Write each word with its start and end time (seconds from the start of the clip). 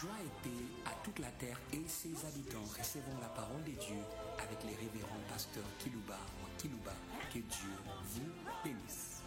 Joie 0.00 0.10
et 0.22 0.42
paix 0.42 0.64
à 0.84 0.90
toute 1.02 1.18
la 1.20 1.30
terre 1.38 1.58
et 1.72 1.80
ses 1.86 2.12
habitants. 2.26 2.64
Recevons 2.78 3.18
la 3.18 3.28
parole 3.28 3.62
de 3.62 3.70
Dieu 3.70 3.96
avec 4.36 4.62
les 4.64 4.74
révérends 4.74 5.24
pasteurs 5.26 5.64
Kilouba 5.78 6.18
ou 6.42 6.60
Kilouba. 6.60 6.92
Que 7.32 7.38
Dieu 7.38 7.70
vous 8.04 8.20
bénisse. 8.62 9.22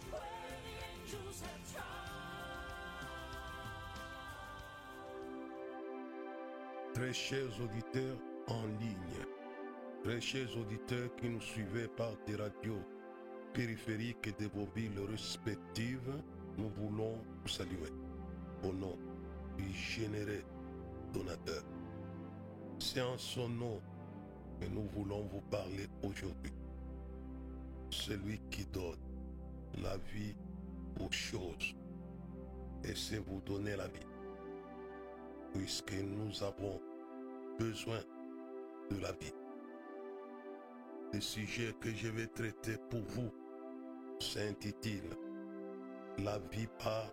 Très 6.94 7.12
chers 7.12 7.60
auditeurs 7.60 8.16
en 8.46 8.66
ligne, 8.78 9.26
très 10.04 10.20
chers 10.20 10.56
auditeurs 10.56 11.08
qui 11.16 11.30
nous 11.30 11.40
suivez 11.40 11.88
par 11.88 12.12
des 12.28 12.36
radios 12.36 12.82
périphériques 13.54 14.38
de 14.38 14.46
vos 14.46 14.68
villes 14.76 15.00
respectives, 15.10 16.22
nous 16.58 16.68
voulons 16.68 17.18
vous 17.42 17.48
saluer 17.48 17.92
au 18.62 18.72
nom 18.72 18.96
du 19.58 19.72
généreux 19.72 20.44
donateur. 21.10 21.62
C'est 22.78 23.00
en 23.00 23.18
son 23.18 23.48
nom 23.48 23.80
que 24.60 24.66
nous 24.66 24.84
voulons 24.94 25.22
vous 25.24 25.42
parler 25.42 25.86
aujourd'hui. 26.02 26.52
Celui 27.90 28.40
qui 28.50 28.64
donne 28.66 28.98
la 29.82 29.96
vie 29.96 30.34
aux 31.00 31.10
choses 31.10 31.74
et 32.84 32.94
c'est 32.94 33.18
vous 33.18 33.40
donner 33.40 33.76
la 33.76 33.88
vie. 33.88 34.06
Puisque 35.52 35.92
nous 35.92 36.42
avons 36.42 36.80
besoin 37.58 38.00
de 38.90 39.00
la 39.00 39.12
vie. 39.12 39.34
Le 41.12 41.20
sujet 41.20 41.74
que 41.80 41.90
je 41.90 42.08
vais 42.08 42.28
traiter 42.28 42.76
pour 42.88 43.00
vous 43.00 43.30
s'intitule 44.20 45.10
La 46.18 46.38
vie 46.38 46.68
par 46.78 47.10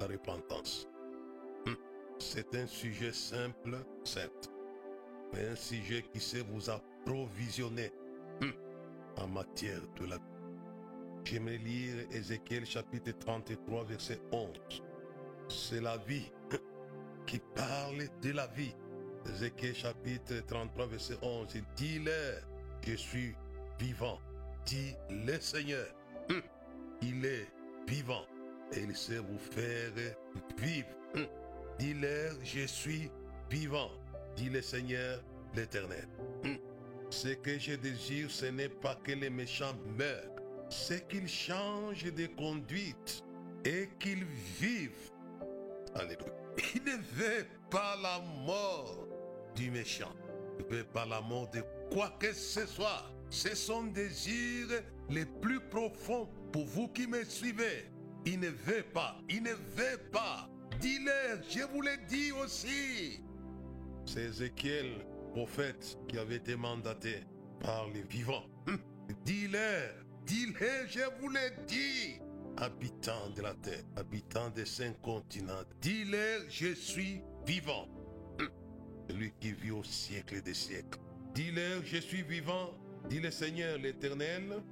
la 0.00 0.06
repentance. 0.06 0.88
Hum, 2.18 2.20
C'est 2.20 2.54
un 2.56 2.66
sujet 2.66 3.12
simple, 3.12 3.76
certes, 4.04 4.50
mais 5.32 5.46
un 5.48 5.56
sujet 5.56 6.02
qui 6.12 6.20
sait 6.20 6.40
vous 6.50 6.68
approvisionner 6.68 7.92
hum, 8.42 8.52
en 9.18 9.28
matière 9.28 9.80
de 10.00 10.06
la 10.06 10.16
vie. 10.16 10.22
J'aimerais 11.24 11.58
lire 11.58 11.94
Ézéchiel 12.10 12.66
chapitre 12.66 13.12
33, 13.18 13.84
verset 13.84 14.20
11. 14.32 14.48
C'est 15.48 15.80
la 15.80 15.96
vie 15.98 16.30
hum, 16.52 16.58
qui 17.26 17.38
parle 17.54 18.08
de 18.20 18.32
la 18.32 18.46
vie. 18.48 18.74
Ézéchiel 19.26 19.74
chapitre 19.74 20.44
33, 20.46 20.86
verset 20.86 21.18
11. 21.22 21.54
Il 21.54 21.64
dit 21.76 21.98
leur 22.00 22.42
je 22.86 22.94
suis 22.96 23.34
vivant. 23.78 24.18
Dit 24.64 24.94
le 25.10 25.38
Seigneur. 25.40 25.86
Hum, 26.30 26.42
Il 27.02 27.24
est 27.24 27.46
vivant 27.86 28.24
et 28.72 28.80
il 28.80 28.96
sait 28.96 29.18
vous 29.18 29.38
faire 29.38 29.92
vivre. 30.58 30.88
Dis-leur, 31.78 32.34
je 32.42 32.66
suis 32.66 33.10
vivant, 33.50 33.90
dit 34.36 34.50
le 34.50 34.60
Seigneur 34.60 35.22
l'Éternel. 35.54 36.08
Hum. 36.44 36.58
Ce 37.10 37.28
que 37.28 37.58
je 37.58 37.74
désire, 37.74 38.30
ce 38.30 38.46
n'est 38.46 38.68
pas 38.68 38.96
que 38.96 39.12
les 39.12 39.30
méchants 39.30 39.76
meurent, 39.96 40.36
c'est 40.68 41.08
qu'ils 41.08 41.28
changent 41.28 42.12
de 42.12 42.26
conduite 42.26 43.24
et 43.64 43.88
qu'ils 43.98 44.24
vivent. 44.60 45.10
Alléluia. 45.94 46.32
Il 46.74 46.82
ne 46.84 46.96
veut 46.96 47.46
pas 47.70 47.96
la 48.02 48.20
mort 48.44 49.06
du 49.54 49.70
méchant. 49.70 50.12
Il 50.58 50.66
ne 50.66 50.78
veut 50.78 50.84
pas 50.84 51.06
la 51.06 51.20
mort 51.20 51.48
de 51.50 51.62
quoi 51.90 52.10
que 52.18 52.32
ce 52.32 52.66
soit. 52.66 53.10
C'est 53.30 53.54
son 53.54 53.84
désir 53.84 54.66
le 55.10 55.24
plus 55.40 55.60
profond 55.60 56.28
pour 56.52 56.66
vous 56.66 56.88
qui 56.88 57.06
me 57.06 57.24
suivez. 57.24 57.90
Il 58.26 58.40
ne 58.40 58.48
veut 58.48 58.82
pas, 58.82 59.18
il 59.28 59.42
ne 59.42 59.52
veut 59.52 59.98
pas. 60.12 60.48
Dis-leur, 60.80 61.42
je 61.48 61.60
vous 61.72 61.82
l'ai 61.82 61.96
dit 62.08 62.32
aussi. 62.32 63.20
C'est 64.06 64.24
Ézéchiel, 64.24 65.04
prophète, 65.32 65.98
qui 66.08 66.18
avait 66.18 66.36
été 66.36 66.56
mandaté 66.56 67.24
par 67.60 67.88
les 67.88 68.02
vivants. 68.02 68.44
Hum. 68.66 68.78
Dis-leur, 69.24 69.92
dis-leur, 70.24 70.86
je 70.88 71.00
vous 71.20 71.28
l'ai 71.30 71.50
dit. 71.66 72.20
Habitants 72.56 73.30
de 73.36 73.42
la 73.42 73.54
terre, 73.54 73.84
habitants 73.96 74.50
des 74.50 74.66
cinq 74.66 75.00
continents, 75.02 75.62
dis-leur, 75.80 76.42
je 76.48 76.74
suis 76.74 77.20
vivant. 77.46 77.88
Hum. 78.40 78.48
Celui 79.08 79.32
qui 79.40 79.52
vit 79.52 79.70
au 79.70 79.82
siècle 79.84 80.40
des 80.42 80.54
siècles. 80.54 80.98
Dis-leur, 81.34 81.82
je 81.84 81.98
suis 81.98 82.22
vivant, 82.22 82.72
dit 83.08 83.20
le 83.20 83.30
Seigneur 83.30 83.78
l'Éternel. 83.78 84.62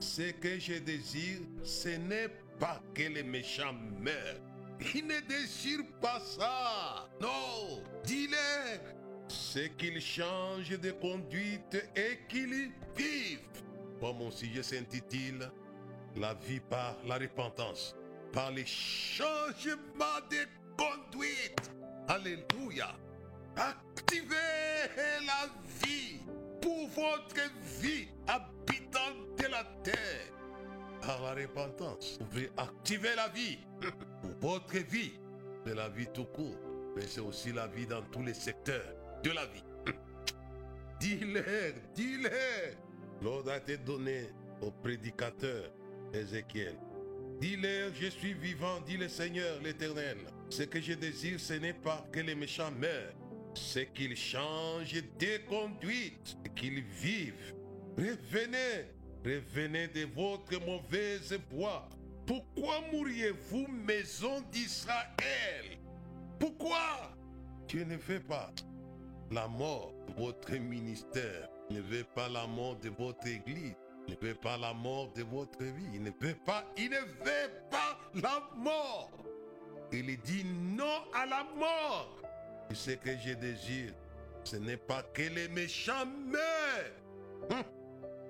Ce 0.00 0.32
que 0.32 0.58
je 0.58 0.74
désire, 0.74 1.38
ce 1.62 1.88
n'est 1.88 2.28
pas 2.58 2.82
que 2.94 3.02
les 3.02 3.22
méchants 3.22 3.72
meurent. 4.00 4.40
Il 4.94 5.06
ne 5.06 5.20
désire 5.20 5.84
pas 6.00 6.20
ça. 6.20 7.08
Non, 7.20 7.82
dis-leur. 8.04 8.80
C'est 9.28 9.76
qu'ils 9.76 10.00
changent 10.00 10.78
de 10.78 10.90
conduite 10.90 11.76
et 11.96 12.18
qu'ils 12.28 12.72
vivent. 12.96 13.40
Bon, 14.00 14.12
mon 14.12 14.30
sujet 14.30 14.62
s'intitule 14.62 15.50
La 16.16 16.34
vie 16.34 16.60
par 16.60 16.96
la 17.06 17.16
repentance, 17.16 17.96
par 18.32 18.50
les 18.50 18.66
changements 18.66 20.20
de 20.30 20.46
conduite. 20.76 21.70
Alléluia. 22.08 22.94
Activez 23.56 24.34
la 25.26 25.48
vie 25.82 26.18
pour 26.60 26.88
votre 26.88 27.50
vie, 27.80 28.08
habitant 28.26 29.14
de 29.38 29.46
la 29.46 29.64
terre. 29.82 30.33
Par 31.06 31.20
la 31.22 31.34
repentance, 31.34 32.16
vous 32.18 32.26
pouvez 32.26 32.50
activer 32.56 33.14
la 33.14 33.28
vie 33.28 33.58
votre 34.40 34.78
vie. 34.78 35.12
C'est 35.66 35.74
la 35.74 35.88
vie 35.88 36.06
tout 36.14 36.24
court, 36.24 36.56
mais 36.96 37.02
c'est 37.06 37.20
aussi 37.20 37.52
la 37.52 37.66
vie 37.66 37.86
dans 37.86 38.02
tous 38.02 38.22
les 38.22 38.32
secteurs 38.32 38.94
de 39.22 39.30
la 39.30 39.44
vie. 39.46 39.64
Dis-leur, 41.00 41.74
dis-leur. 41.94 42.74
L'ordre 43.20 43.50
a 43.52 43.58
été 43.58 43.76
donné 43.76 44.30
au 44.62 44.70
prédicateur 44.70 45.70
Ézéchiel. 46.12 46.76
Dis-leur, 47.40 47.90
je 47.94 48.06
suis 48.06 48.32
vivant, 48.34 48.80
dit 48.86 48.96
le 48.96 49.08
Seigneur 49.08 49.60
l'Éternel. 49.62 50.18
Ce 50.48 50.62
que 50.62 50.80
je 50.80 50.94
désire, 50.94 51.38
ce 51.38 51.54
n'est 51.54 51.74
pas 51.74 52.06
que 52.12 52.20
les 52.20 52.34
méchants 52.34 52.70
meurent, 52.70 53.12
c'est 53.54 53.92
qu'ils 53.92 54.16
changent 54.16 55.02
de 55.18 55.48
conduite, 55.48 56.36
qu'ils 56.54 56.82
vivent. 56.82 57.54
Revenez, 57.98 58.86
revenez 59.24 59.88
de 59.88 60.06
votre 60.14 60.60
mauvaise 60.64 61.38
voie. 61.50 61.88
Pourquoi 62.26 62.80
mourriez-vous, 62.92 63.66
maison 63.68 64.40
d'Israël? 64.52 65.78
Pourquoi? 66.38 67.12
Dieu 67.68 67.84
ne 67.84 67.96
veut 67.96 68.20
pas 68.20 68.50
la 69.30 69.48
mort 69.48 69.92
de 70.08 70.22
votre 70.22 70.52
ministère, 70.52 71.48
ne 71.70 71.80
veut 71.80 72.04
pas 72.04 72.28
la 72.28 72.46
mort 72.46 72.76
de 72.76 72.90
votre 72.90 73.26
église, 73.26 73.74
ne 74.08 74.14
veut 74.20 74.34
pas 74.34 74.56
la 74.58 74.72
mort 74.74 75.12
de 75.14 75.22
votre 75.22 75.62
vie, 75.62 75.88
il 75.94 76.02
ne 76.02 76.10
veut 76.20 76.36
pas, 76.46 76.64
il 76.76 76.90
ne 76.90 76.98
veut 76.98 77.50
pas 77.70 77.98
la 78.14 78.48
mort. 78.56 79.10
Il 79.92 80.20
dit 80.22 80.44
non 80.44 81.04
à 81.14 81.26
la 81.26 81.44
mort. 81.56 82.20
Et 82.70 82.74
ce 82.74 82.92
que 82.92 83.16
je 83.16 83.34
désire, 83.34 83.92
ce 84.44 84.56
n'est 84.56 84.76
pas 84.76 85.02
que 85.02 85.22
les 85.22 85.48
méchants 85.48 86.06
meurent. 86.06 87.50
Hum. 87.50 87.64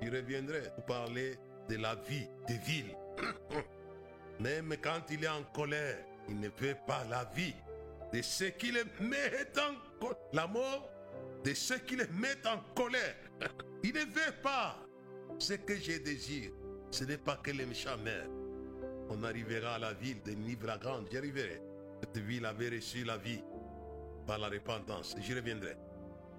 Je 0.05 0.11
reviendrai 0.11 0.63
pour 0.75 0.85
parler 0.85 1.39
de 1.69 1.77
la 1.77 1.95
vie 1.95 2.27
des 2.47 2.59
villes. 2.59 2.95
Même 4.41 4.77
quand 4.83 5.01
il 5.11 5.25
est 5.25 5.29
en 5.29 5.43
colère, 5.55 5.97
il 6.29 6.41
ne 6.41 6.49
veut 6.49 6.77
pas 6.87 7.05
la 7.09 7.25
vie 7.35 7.55
de 8.13 8.21
ceux 8.21 8.51
qui 8.51 8.71
le 8.71 8.85
mettent 9.01 9.59
en 9.59 9.75
colère. 9.99 10.19
La 10.35 10.47
mort 10.47 10.91
de 11.43 11.55
ceux 11.55 11.79
qui 11.79 11.97
le 11.97 12.07
mettent 12.09 12.47
en 12.47 12.59
colère. 12.75 13.15
Il 13.83 13.93
ne 13.93 14.01
veut 14.01 14.35
pas. 14.43 14.79
Ce 15.39 15.55
que 15.55 15.77
je 15.77 15.99
désire, 15.99 16.51
ce 16.91 17.05
n'est 17.05 17.19
pas 17.19 17.37
que 17.37 17.51
les 17.51 17.67
méchants 17.67 17.99
meurent. 17.99 18.31
On 19.11 19.23
arrivera 19.25 19.75
à 19.75 19.79
la 19.79 19.93
ville 19.93 20.23
de 20.23 20.33
Nive-la-Grande. 20.33 21.09
J'y 21.11 21.19
arriverai. 21.19 21.61
Cette 22.01 22.19
ville 22.23 22.47
avait 22.47 22.71
reçu 22.71 23.05
la 23.05 23.17
vie 23.19 23.43
par 24.27 24.39
la 24.39 24.49
repentance. 24.49 25.15
J'y 25.21 25.35
reviendrai. 25.35 25.77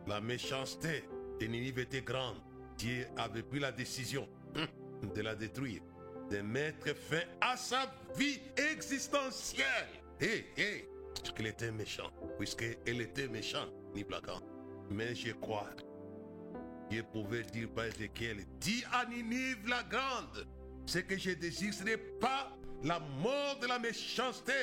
La 0.08 0.22
méchanceté 0.22 1.04
de 1.40 1.46
Ninive 1.46 1.80
était 1.80 2.02
grande. 2.02 2.38
Dieu 2.78 3.08
avait 3.18 3.44
pris 3.44 3.60
la 3.60 3.72
décision 3.72 4.28
hum, 4.56 5.14
de 5.14 5.22
la 5.22 5.36
détruire, 5.36 5.82
de 6.30 6.42
mettre 6.42 6.96
fin 6.96 7.24
à 7.42 7.56
sa 7.58 7.92
vie 8.18 8.40
existentielle. 8.72 9.66
Hé, 10.20 10.46
hé, 10.58 10.88
parce 11.16 11.32
qu'elle 11.32 11.48
était 11.48 11.72
méchante, 11.72 12.14
puisqu'elle 12.38 13.02
était 13.02 13.28
méchante, 13.28 13.72
Nive-la-Grande. 13.94 14.44
Mais 14.92 15.16
je 15.16 15.32
crois, 15.32 15.70
Dieu 16.90 17.04
pouvait 17.12 17.44
dire 17.44 17.70
par 17.70 17.86
Ézéchiel, 17.86 18.46
dis 18.60 18.84
à 18.92 19.06
Ninive 19.06 19.68
la 19.68 19.84
grande, 19.84 20.48
ce 20.86 21.00
que 21.00 21.18
je 21.18 21.32
désire, 21.32 21.74
ce 21.74 21.84
n'est 21.84 21.98
pas 21.98 22.56
la 22.84 23.00
mort 23.00 23.58
de 23.60 23.68
la 23.68 23.80
méchanceté, 23.80 24.54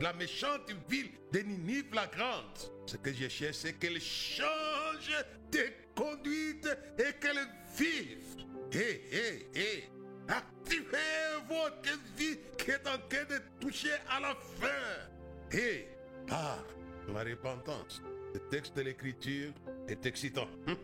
la 0.00 0.12
méchante 0.12 0.70
ville 0.88 1.10
de 1.32 1.40
Ninive 1.40 1.94
la 1.94 2.06
grande. 2.06 2.58
Ce 2.86 2.96
que 2.96 3.12
je 3.12 3.28
cherche, 3.28 3.56
c'est 3.56 3.74
qu'elle 3.74 4.00
change 4.00 5.12
de 5.50 5.66
conduite 5.94 6.68
et 6.98 7.12
qu'elle 7.20 7.46
vive. 7.76 8.44
Hé, 8.72 9.02
hé, 9.12 9.48
hé, 9.54 9.84
activez 10.28 11.44
votre 11.48 11.98
vie 12.16 12.38
qui 12.58 12.70
est 12.70 12.86
en 12.86 12.98
train 13.08 13.24
de 13.24 13.40
toucher 13.60 13.94
à 14.10 14.20
la 14.20 14.34
fin. 14.34 15.56
Et 15.56 15.88
par 16.26 16.64
la 17.12 17.22
repentance. 17.22 18.02
Le 18.34 18.40
texte 18.50 18.76
de 18.76 18.82
l'Écriture 18.82 19.52
est 19.88 20.04
excitant. 20.04 20.48
Hum? 20.66 20.76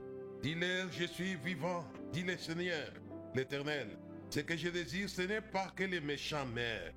Dis-leur, 0.42 0.90
je 0.90 1.04
suis 1.04 1.36
vivant. 1.36 1.84
Dis-le 2.12 2.36
Seigneur, 2.36 2.92
l'Éternel. 3.34 3.98
Ce 4.30 4.40
que 4.40 4.56
je 4.56 4.68
désire, 4.68 5.08
ce 5.08 5.22
n'est 5.22 5.40
pas 5.40 5.70
que 5.76 5.84
les 5.84 6.00
méchants 6.00 6.46
meurent. 6.46 6.92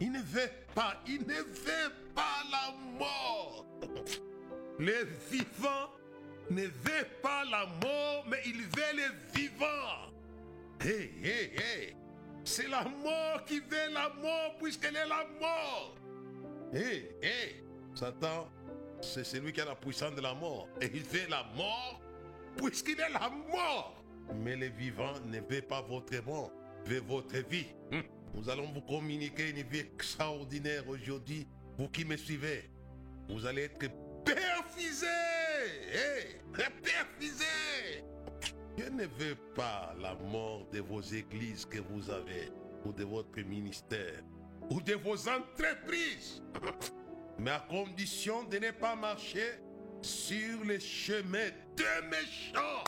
Il 0.00 0.12
ne 0.12 0.18
veut 0.20 0.50
pas, 0.74 1.00
il 1.06 1.20
ne 1.20 1.34
veut 1.34 1.92
pas 2.14 2.42
la 2.50 2.74
mort. 2.98 3.66
Les 4.78 5.04
vivants 5.30 5.90
ne 6.50 6.62
veulent 6.62 7.20
pas 7.22 7.44
la 7.44 7.66
mort, 7.82 8.24
mais 8.28 8.38
ils 8.44 8.62
veulent 8.62 8.96
les 8.96 9.40
vivants. 9.40 10.12
Hé, 10.84 11.12
hé, 11.22 11.54
hé. 11.56 11.96
C'est 12.44 12.68
la 12.68 12.84
mort 12.84 13.44
qui 13.46 13.60
veut 13.60 13.92
la 13.92 14.10
mort 14.20 14.56
puisqu'elle 14.60 14.96
est 14.96 15.06
la 15.06 15.24
mort. 15.40 15.94
Hé, 16.72 17.16
hé. 17.22 17.64
Satan, 17.94 18.48
c'est 19.00 19.24
celui 19.24 19.52
qui 19.52 19.60
a 19.60 19.64
la 19.64 19.76
puissance 19.76 20.14
de 20.14 20.20
la 20.20 20.34
mort. 20.34 20.68
Et 20.80 20.90
il 20.92 21.04
fait 21.04 21.28
la 21.28 21.44
mort 21.56 22.00
puisqu'il 22.56 23.00
est 23.00 23.12
la 23.12 23.30
mort. 23.30 24.02
Mais 24.34 24.56
les 24.56 24.70
vivants 24.70 25.20
ne 25.24 25.38
veulent 25.40 25.62
pas 25.62 25.82
votre 25.82 26.20
mort, 26.24 26.50
veulent 26.84 27.02
votre 27.06 27.36
vie. 27.48 27.66
Hum. 27.92 28.02
Nous 28.34 28.50
allons 28.50 28.70
vous 28.72 28.80
communiquer 28.80 29.50
une 29.50 29.62
vie 29.62 29.80
extraordinaire 29.80 30.88
aujourd'hui. 30.88 31.46
Vous 31.78 31.88
qui 31.88 32.04
me 32.04 32.16
suivez, 32.16 32.68
vous 33.28 33.46
allez 33.46 33.62
être 33.62 33.78
perfisés. 34.24 35.06
Hey, 35.92 36.40
perfisés. 36.82 38.04
Je 38.76 38.84
ne 38.90 39.06
veux 39.06 39.36
pas 39.54 39.94
la 40.00 40.14
mort 40.14 40.66
de 40.72 40.80
vos 40.80 41.00
églises 41.00 41.64
que 41.64 41.78
vous 41.78 42.10
avez, 42.10 42.50
ou 42.84 42.92
de 42.92 43.04
votre 43.04 43.40
ministère, 43.40 44.22
ou 44.68 44.80
de 44.80 44.94
vos 44.94 45.28
entreprises. 45.28 46.42
Mais 47.38 47.52
à 47.52 47.60
condition 47.60 48.44
de 48.44 48.58
ne 48.58 48.70
pas 48.72 48.96
marcher 48.96 49.60
sur 50.02 50.64
les 50.64 50.80
chemins 50.80 51.50
de 51.76 52.08
méchants. 52.10 52.84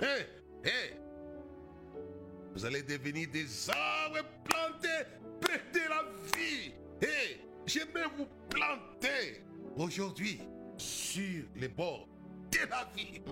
Hé, 0.00 0.26
hé. 0.64 0.96
Vous 2.54 2.66
allez 2.66 2.82
devenir 2.82 3.28
des 3.30 3.70
arbres 3.70 4.28
plantés 4.44 4.88
de 5.72 5.88
la 5.88 6.04
vie. 6.36 6.72
Hé, 7.00 7.40
je 7.66 7.78
vais 7.80 8.04
vous 8.16 8.26
planter 8.50 9.42
aujourd'hui 9.76 10.40
sur 10.76 11.44
les 11.56 11.68
bords 11.68 12.08
de 12.50 12.58
la 12.68 12.88
vie. 12.94 13.22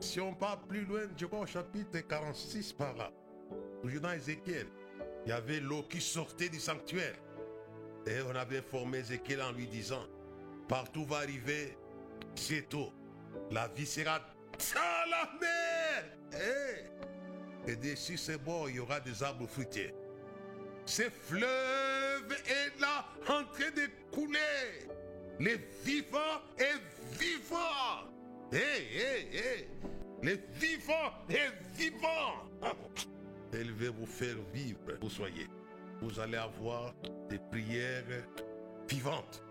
Si 0.00 0.20
on 0.20 0.34
part 0.34 0.60
plus 0.62 0.84
loin, 0.84 1.02
je 1.16 1.26
vois 1.26 1.40
au 1.40 1.46
chapitre 1.46 2.00
46 2.00 2.72
par 2.72 2.94
là, 2.96 3.10
toujours 3.82 4.00
dans 4.00 4.12
Ézéchiel, 4.12 4.66
il 5.26 5.30
y 5.30 5.32
avait 5.32 5.60
l'eau 5.60 5.82
qui 5.82 6.00
sortait 6.00 6.48
du 6.48 6.60
sanctuaire. 6.60 7.16
Et 8.06 8.20
on 8.22 8.34
avait 8.34 8.62
formé 8.62 8.98
Ézéchiel 8.98 9.42
en 9.42 9.52
lui 9.52 9.66
disant, 9.66 10.06
partout 10.68 11.04
va 11.04 11.18
arriver 11.18 11.76
cette 12.34 12.72
eau. 12.74 12.92
La 13.50 13.68
vie 13.68 13.86
sera 13.86 14.20
dans 14.20 15.10
la 15.10 15.30
mer. 15.40 16.88
Et 17.68 17.76
dessus 17.76 18.16
ces 18.16 18.38
bords, 18.38 18.70
il 18.70 18.76
y 18.76 18.80
aura 18.80 18.98
des 18.98 19.22
arbres 19.22 19.46
fruitiers. 19.46 19.94
Ce 20.86 21.02
fleuve 21.02 22.32
est 22.46 22.80
là 22.80 23.04
en 23.24 23.44
train 23.44 23.70
de 23.76 23.86
couler. 24.10 24.88
Les 25.38 25.58
vivants 25.84 26.40
est 26.56 26.80
vivant. 27.20 28.08
Hé, 28.50 28.56
hé, 28.56 29.36
hé. 29.36 29.68
Les 30.22 30.40
vivants 30.54 31.12
est 31.28 31.52
vivant. 31.76 32.48
Elle 33.52 33.72
veut 33.72 33.90
vous 33.90 34.06
faire 34.06 34.36
vivre, 34.54 34.80
vous 35.02 35.10
soyez. 35.10 35.46
Vous 36.00 36.18
allez 36.18 36.38
avoir 36.38 36.94
des 37.28 37.38
prières 37.38 38.24
vivantes, 38.88 39.42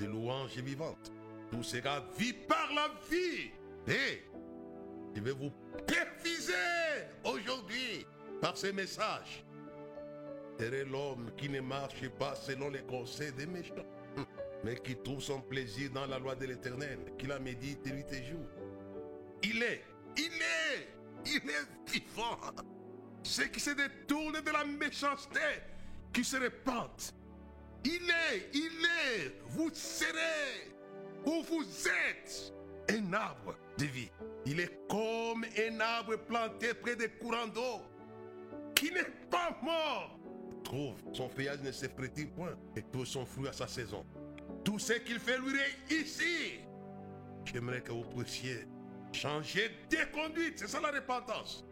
des 0.00 0.06
louanges 0.06 0.56
vivantes. 0.56 1.12
Tout 1.52 1.62
sera 1.62 2.04
vie 2.18 2.32
par 2.32 2.72
la 2.74 2.88
vie. 3.08 3.52
Et 3.86 4.24
je 5.14 5.20
vais 5.20 5.32
vous 5.32 5.52
aujourd'hui 7.24 8.06
par 8.40 8.56
ces 8.56 8.72
messages. 8.72 9.44
Heureux 10.58 10.84
l'homme 10.84 11.30
qui 11.36 11.48
ne 11.48 11.60
marche 11.60 12.08
pas 12.18 12.34
selon 12.34 12.70
les 12.70 12.82
conseils 12.82 13.32
des 13.32 13.46
méchants, 13.46 13.86
mais 14.64 14.76
qui 14.76 14.96
trouve 14.96 15.20
son 15.20 15.40
plaisir 15.40 15.90
dans 15.90 16.06
la 16.06 16.18
loi 16.18 16.34
de 16.34 16.46
l'éternel, 16.46 16.98
qui 17.18 17.26
la 17.26 17.38
médite 17.38 17.86
nuit 17.86 18.04
et 18.12 18.24
jour. 18.24 18.46
Il 19.42 19.62
est, 19.62 19.82
il 20.16 20.24
est, 20.24 20.88
il 21.26 21.50
est 21.50 21.90
vivant. 21.90 22.38
Ceux 23.22 23.46
qui 23.46 23.60
se 23.60 23.70
détournent 23.70 24.40
de 24.40 24.50
la 24.50 24.64
méchanceté, 24.64 25.40
qui 26.12 26.24
se 26.24 26.36
répandent. 26.36 26.90
Il 27.84 28.10
est, 28.10 28.50
il 28.52 28.84
est, 28.84 29.40
vous 29.48 29.70
serez, 29.72 30.70
où 31.24 31.42
vous 31.42 31.64
êtes, 31.88 32.52
un 32.90 33.12
arbre 33.14 33.56
vie. 33.86 34.10
Il 34.46 34.60
est 34.60 34.86
comme 34.88 35.44
un 35.44 35.80
arbre 35.80 36.16
planté 36.16 36.74
près 36.74 36.96
des 36.96 37.08
courants 37.08 37.46
d'eau, 37.46 37.82
qui 38.74 38.90
n'est 38.90 39.04
pas 39.30 39.56
mort. 39.62 40.18
Trouve, 40.64 40.96
son 41.12 41.28
feuillage 41.28 41.60
ne 41.60 41.72
se 41.72 41.86
frétille 41.86 42.26
point, 42.26 42.56
et 42.76 42.82
tout 42.82 43.04
son 43.04 43.26
fruit 43.26 43.48
à 43.48 43.52
sa 43.52 43.66
saison. 43.66 44.04
Tout 44.64 44.78
ce 44.78 44.94
qu'il 44.94 45.18
fait 45.18 45.38
lui 45.38 45.58
est 45.58 45.94
ici. 45.94 46.60
J'aimerais 47.44 47.80
que 47.80 47.92
vous 47.92 48.04
puissiez 48.04 48.66
changer 49.12 49.70
de 49.90 49.96
conduite, 50.12 50.58
c'est 50.58 50.68
ça 50.68 50.80
la 50.80 50.90
repentance. 50.90 51.64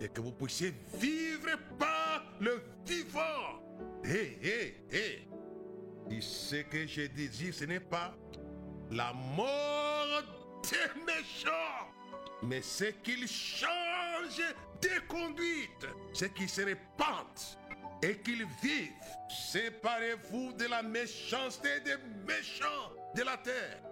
Et 0.00 0.08
que 0.08 0.20
vous 0.20 0.32
puissiez 0.32 0.74
vivre 0.98 1.56
par 1.78 2.32
le 2.40 2.62
vivant. 2.84 3.62
Hé, 4.04 4.38
hé, 4.42 4.84
hé. 4.92 5.28
Ce 6.20 6.56
que 6.56 6.86
je 6.86 7.06
désire, 7.06 7.54
ce 7.54 7.64
n'est 7.64 7.80
pas 7.80 8.14
la 8.90 9.12
mort 9.12 10.39
des 10.62 11.02
méchants, 11.04 11.88
mais 12.42 12.62
c'est 12.62 13.02
qu'ils 13.02 13.28
changent 13.28 14.54
de 14.80 15.06
conduite, 15.08 15.86
c'est 16.12 16.32
qu'ils 16.32 16.48
se 16.48 16.62
répandent 16.62 17.26
et 18.02 18.16
qu'ils 18.18 18.46
vivent. 18.62 18.90
Séparez-vous 19.28 20.52
de 20.54 20.64
la 20.66 20.82
méchanceté 20.82 21.80
des 21.80 21.96
méchants 22.26 22.92
de 23.14 23.22
la 23.22 23.36
terre. 23.36 23.82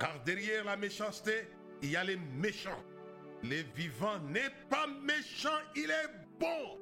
Car 0.00 0.20
derrière 0.24 0.64
la 0.64 0.76
méchanceté, 0.76 1.48
il 1.82 1.90
y 1.90 1.96
a 1.96 2.04
les 2.04 2.16
méchants. 2.16 2.82
Le 3.42 3.62
vivant 3.74 4.18
n'est 4.20 4.50
pas 4.70 4.86
méchant, 4.86 5.58
il 5.76 5.90
est 5.90 6.08
bon. 6.38 6.78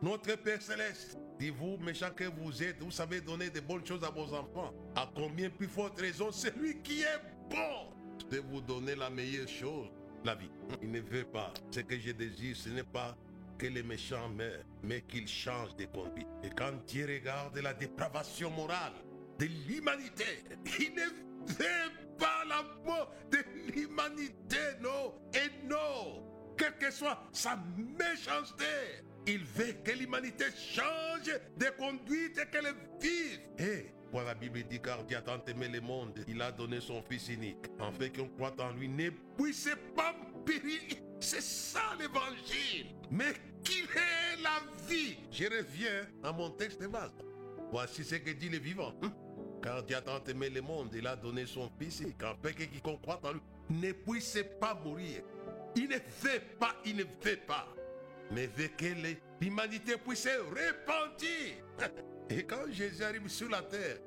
Notre 0.00 0.36
Père 0.36 0.62
céleste, 0.62 1.18
dit 1.38 1.50
vous, 1.50 1.76
méchants 1.78 2.10
que 2.14 2.24
vous 2.24 2.62
êtes, 2.62 2.82
vous 2.82 2.90
savez 2.90 3.20
donner 3.20 3.50
de 3.50 3.60
bonnes 3.60 3.86
choses 3.86 4.04
à 4.04 4.10
vos 4.10 4.32
enfants. 4.34 4.72
À 4.96 5.10
combien 5.14 5.50
plus 5.50 5.68
forte 5.68 6.00
raison, 6.00 6.30
celui 6.30 6.82
qui 6.82 7.02
est 7.02 7.20
bon 7.50 7.94
de 8.30 8.38
vous 8.38 8.60
donner 8.60 8.94
la 8.94 9.10
meilleure 9.10 9.48
chose, 9.48 9.88
la 10.24 10.34
vie. 10.34 10.50
Il 10.82 10.90
ne 10.90 11.00
veut 11.00 11.24
pas. 11.24 11.52
Ce 11.70 11.80
que 11.80 11.98
je 11.98 12.12
désire, 12.12 12.56
ce 12.56 12.68
n'est 12.70 12.82
pas 12.82 13.16
que 13.58 13.66
les 13.66 13.82
méchants 13.82 14.28
meurent, 14.30 14.64
mais 14.82 15.02
qu'ils 15.02 15.28
changent 15.28 15.76
de 15.76 15.84
conduite. 15.86 16.26
Et 16.42 16.50
quand 16.50 16.72
Dieu 16.86 17.06
regarde 17.06 17.58
la 17.58 17.74
dépravation 17.74 18.50
morale 18.50 18.94
de 19.38 19.46
l'humanité, 19.68 20.24
il 20.78 20.94
ne 20.94 21.52
veut 21.52 21.92
pas 22.18 22.44
la 22.48 22.62
mort 22.84 23.12
de 23.30 23.38
l'humanité, 23.72 24.58
non, 24.80 25.14
et 25.34 25.66
non, 25.66 26.24
quelle 26.56 26.76
que 26.78 26.90
soit 26.90 27.22
sa 27.32 27.62
méchanceté. 27.98 28.64
Il 29.26 29.44
veut 29.44 29.74
que 29.84 29.92
l'humanité 29.92 30.44
change 30.56 31.32
de 31.56 31.66
conduite 31.78 32.38
et 32.38 32.50
qu'elle 32.50 32.74
vive. 33.00 33.40
Et 33.58 33.94
voilà, 34.14 34.28
la 34.28 34.34
Bible 34.36 34.62
dit 34.70 34.80
car 34.80 35.02
Dieu 35.02 35.16
a 35.16 35.22
tant 35.22 35.44
aimé 35.48 35.66
le 35.66 35.80
monde, 35.80 36.24
il 36.28 36.40
a 36.40 36.52
donné 36.52 36.80
son 36.80 37.02
Fils 37.02 37.28
unique, 37.30 37.66
en 37.80 37.90
fait 37.90 38.16
qu'on 38.16 38.28
croit 38.28 38.54
en 38.60 38.70
lui 38.70 38.88
ne 38.88 39.10
puisse 39.36 39.68
pas 39.96 40.14
périr. 40.46 40.82
C'est 41.18 41.42
ça 41.42 41.80
l'évangile. 41.98 42.94
Mais 43.10 43.32
qu'il 43.64 43.82
est 43.86 44.40
la 44.40 44.60
vie. 44.86 45.16
Je 45.32 45.46
reviens 45.46 46.06
à 46.22 46.30
mon 46.30 46.50
texte 46.50 46.80
de 46.80 46.86
base. 46.86 47.10
Voici 47.72 48.04
ce 48.04 48.14
que 48.14 48.30
dit 48.30 48.48
le 48.48 48.58
vivant. 48.58 48.94
Car 49.60 49.82
Dieu 49.82 49.96
a 49.96 50.00
tant 50.00 50.22
aimé 50.28 50.48
le 50.48 50.62
monde, 50.62 50.94
il 50.94 51.08
a 51.08 51.16
donné 51.16 51.44
son 51.44 51.68
Fils 51.76 51.98
unique, 51.98 52.22
en 52.22 52.36
fait 52.40 52.52
que 52.52 52.62
quiconque 52.62 53.02
croit 53.02 53.20
en 53.24 53.32
lui 53.32 53.40
ne 53.68 53.90
puisse 53.90 54.38
pas 54.60 54.74
mourir. 54.74 55.22
Il 55.74 55.88
ne 55.88 55.98
fait 55.98 56.56
pas, 56.60 56.76
il 56.84 56.98
ne 56.98 57.04
fait 57.20 57.44
pas. 57.44 57.66
Mais 58.34 58.48
veut 58.48 58.68
que 58.76 58.86
l'humanité 59.40 59.96
puisse 59.96 60.24
se 60.24 60.40
repentir. 60.40 61.64
Et 62.30 62.42
quand 62.44 62.70
Jésus 62.70 63.04
arrive 63.04 63.28
sur 63.28 63.48
la 63.48 63.62
terre, 63.62 63.98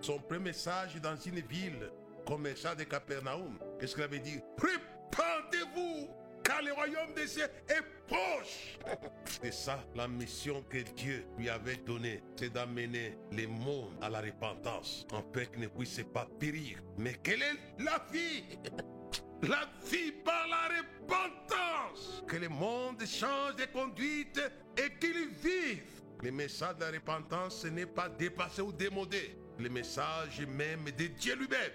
son 0.00 0.18
premier 0.18 0.50
message 0.50 0.96
dans 1.00 1.16
une 1.16 1.40
ville 1.40 1.90
comme 2.26 2.54
ça 2.56 2.74
de 2.74 2.84
Capernaum, 2.84 3.58
qu'est-ce 3.78 3.94
qu'il 3.94 4.04
avait 4.04 4.18
dit? 4.18 4.38
Répandez-vous, 4.58 6.08
car 6.44 6.62
le 6.62 6.72
royaume 6.72 7.14
des 7.14 7.26
cieux 7.26 7.48
est 7.68 7.82
proche. 8.06 8.78
C'est 9.42 9.52
ça 9.52 9.82
la 9.94 10.08
mission 10.08 10.62
que 10.68 10.78
Dieu 10.78 11.24
lui 11.38 11.48
avait 11.48 11.76
donnée, 11.76 12.22
c'est 12.36 12.52
d'amener 12.52 13.16
le 13.32 13.46
monde 13.46 13.92
à 14.02 14.10
la 14.10 14.20
repentance, 14.20 15.06
en 15.12 15.22
fait 15.32 15.50
qu'il 15.50 15.60
ne 15.60 15.68
puisse 15.68 16.00
pas 16.12 16.28
périr. 16.38 16.82
Mais 16.98 17.14
quelle 17.22 17.42
est 17.42 17.82
la 17.82 18.04
vie? 18.12 18.58
La 19.42 19.66
vie 19.90 20.12
par 20.24 20.46
la 20.48 20.68
repentance. 20.76 22.22
Que 22.26 22.36
le 22.36 22.48
monde 22.48 23.04
change 23.06 23.56
de 23.56 23.64
conduite 23.72 24.40
et 24.76 24.98
qu'il 24.98 25.28
vive. 25.42 25.82
Le 26.22 26.30
message 26.30 26.76
de 26.76 26.84
la 26.84 26.90
repentance, 26.90 27.62
ce 27.62 27.68
n'est 27.68 27.86
pas 27.86 28.08
dépassé 28.08 28.60
ou 28.62 28.72
démodé. 28.72 29.36
le 29.58 29.68
message 29.68 30.40
même 30.46 30.84
de 30.86 31.06
Dieu 31.06 31.34
lui-même. 31.36 31.72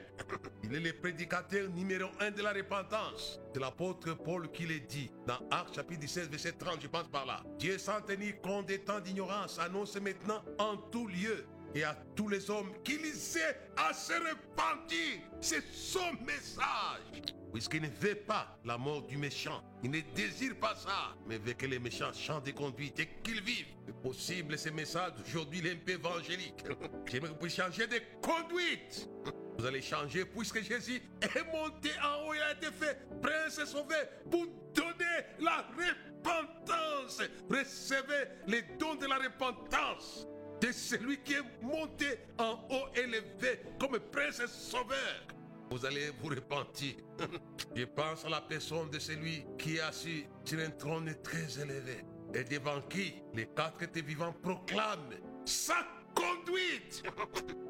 Il 0.64 0.74
est 0.74 0.80
le 0.80 0.94
prédicateur 0.94 1.70
numéro 1.70 2.10
un 2.20 2.32
de 2.32 2.42
la 2.42 2.52
repentance. 2.52 3.40
C'est 3.54 3.60
l'apôtre 3.60 4.14
Paul 4.16 4.52
qui 4.52 4.66
le 4.66 4.80
dit 4.80 5.12
dans 5.28 5.38
Actes 5.52 5.76
chapitre 5.76 6.02
17, 6.02 6.30
verset 6.32 6.54
30, 6.54 6.82
je 6.82 6.88
pense 6.88 7.08
par 7.08 7.26
là. 7.26 7.44
Dieu 7.60 7.78
sans 7.78 8.02
tenir 8.02 8.42
compte 8.42 8.66
des 8.66 8.80
temps 8.80 9.00
d'ignorance 9.00 9.60
annonce 9.60 9.96
maintenant 9.98 10.44
en 10.58 10.78
tout 10.78 11.08
lieu 11.08 11.46
et 11.76 11.84
à 11.84 11.96
tous 12.16 12.28
les 12.28 12.50
hommes 12.50 12.72
qu'il 12.84 13.06
ait 13.06 13.58
à 13.78 13.94
se 13.94 14.14
repentir. 14.14 15.20
C'est 15.40 15.64
son 15.72 16.14
message. 16.26 17.36
Puisqu'il 17.56 17.84
ne 17.84 17.88
veut 17.88 18.16
pas 18.16 18.60
la 18.66 18.78
mort 18.78 19.04
du 19.04 19.16
méchant. 19.18 19.64
Il 19.82 19.90
ne 19.90 20.02
désire 20.14 20.58
pas 20.60 20.76
ça, 20.76 21.16
mais 21.26 21.38
veut 21.38 21.54
que 21.54 21.66
les 21.66 21.80
méchants 21.80 22.12
changent 22.12 22.44
de 22.44 22.52
conduite 22.52 23.00
et 23.00 23.08
qu'ils 23.24 23.42
vivent. 23.42 23.68
C'est 23.86 23.96
possible, 24.02 24.58
ce 24.58 24.68
message 24.72 25.14
aujourd'hui, 25.26 25.62
peu 25.62 25.94
évangélique. 25.94 26.66
J'aimerais 27.06 27.34
que 27.34 27.40
vous 27.40 27.48
changer 27.48 27.88
de 27.88 28.02
conduite. 28.22 29.08
Vous 29.58 29.66
allez 29.66 29.82
changer 29.82 30.26
puisque 30.26 30.62
Jésus 30.64 31.02
est 31.22 31.46
monté 31.46 31.92
en 32.04 32.28
haut, 32.28 32.34
il 32.34 32.42
a 32.42 32.52
été 32.52 32.68
fait 32.74 33.00
prince 33.22 33.58
et 33.58 33.66
sauvé 33.66 33.96
pour 34.30 34.46
donner 34.74 35.24
la 35.40 35.66
repentance. 35.78 37.22
Recevez 37.50 38.32
les 38.48 38.64
dons 38.78 38.96
de 38.96 39.06
la 39.06 39.16
repentance 39.16 40.28
de 40.60 40.74
celui 40.74 41.24
qui 41.24 41.36
est 41.36 41.62
monté 41.62 42.20
en 42.38 42.68
haut 42.70 42.90
élevé 42.98 43.62
comme 43.80 43.98
prince 44.12 44.42
et 44.42 44.48
sauveur. 44.48 45.35
Vous 45.70 45.86
allez 45.86 46.12
vous 46.22 46.30
repentir. 46.30 46.96
Je 47.76 47.84
pense 47.86 48.26
à 48.26 48.30
la 48.30 48.42
personne 48.42 48.90
de 48.90 49.00
celui 49.00 49.46
qui 49.58 49.78
est 49.78 49.82
assis 49.82 50.26
sur 50.44 50.60
un 50.60 50.70
trône 50.72 51.14
très 51.24 51.60
élevé 51.60 52.06
et 52.34 52.44
devant 52.44 52.82
qui 52.82 53.16
les 53.34 53.48
quatre 53.48 53.84
étés 53.84 54.02
vivants 54.02 54.34
proclament 54.42 55.16
sa 55.46 55.86
conduite. 56.14 57.04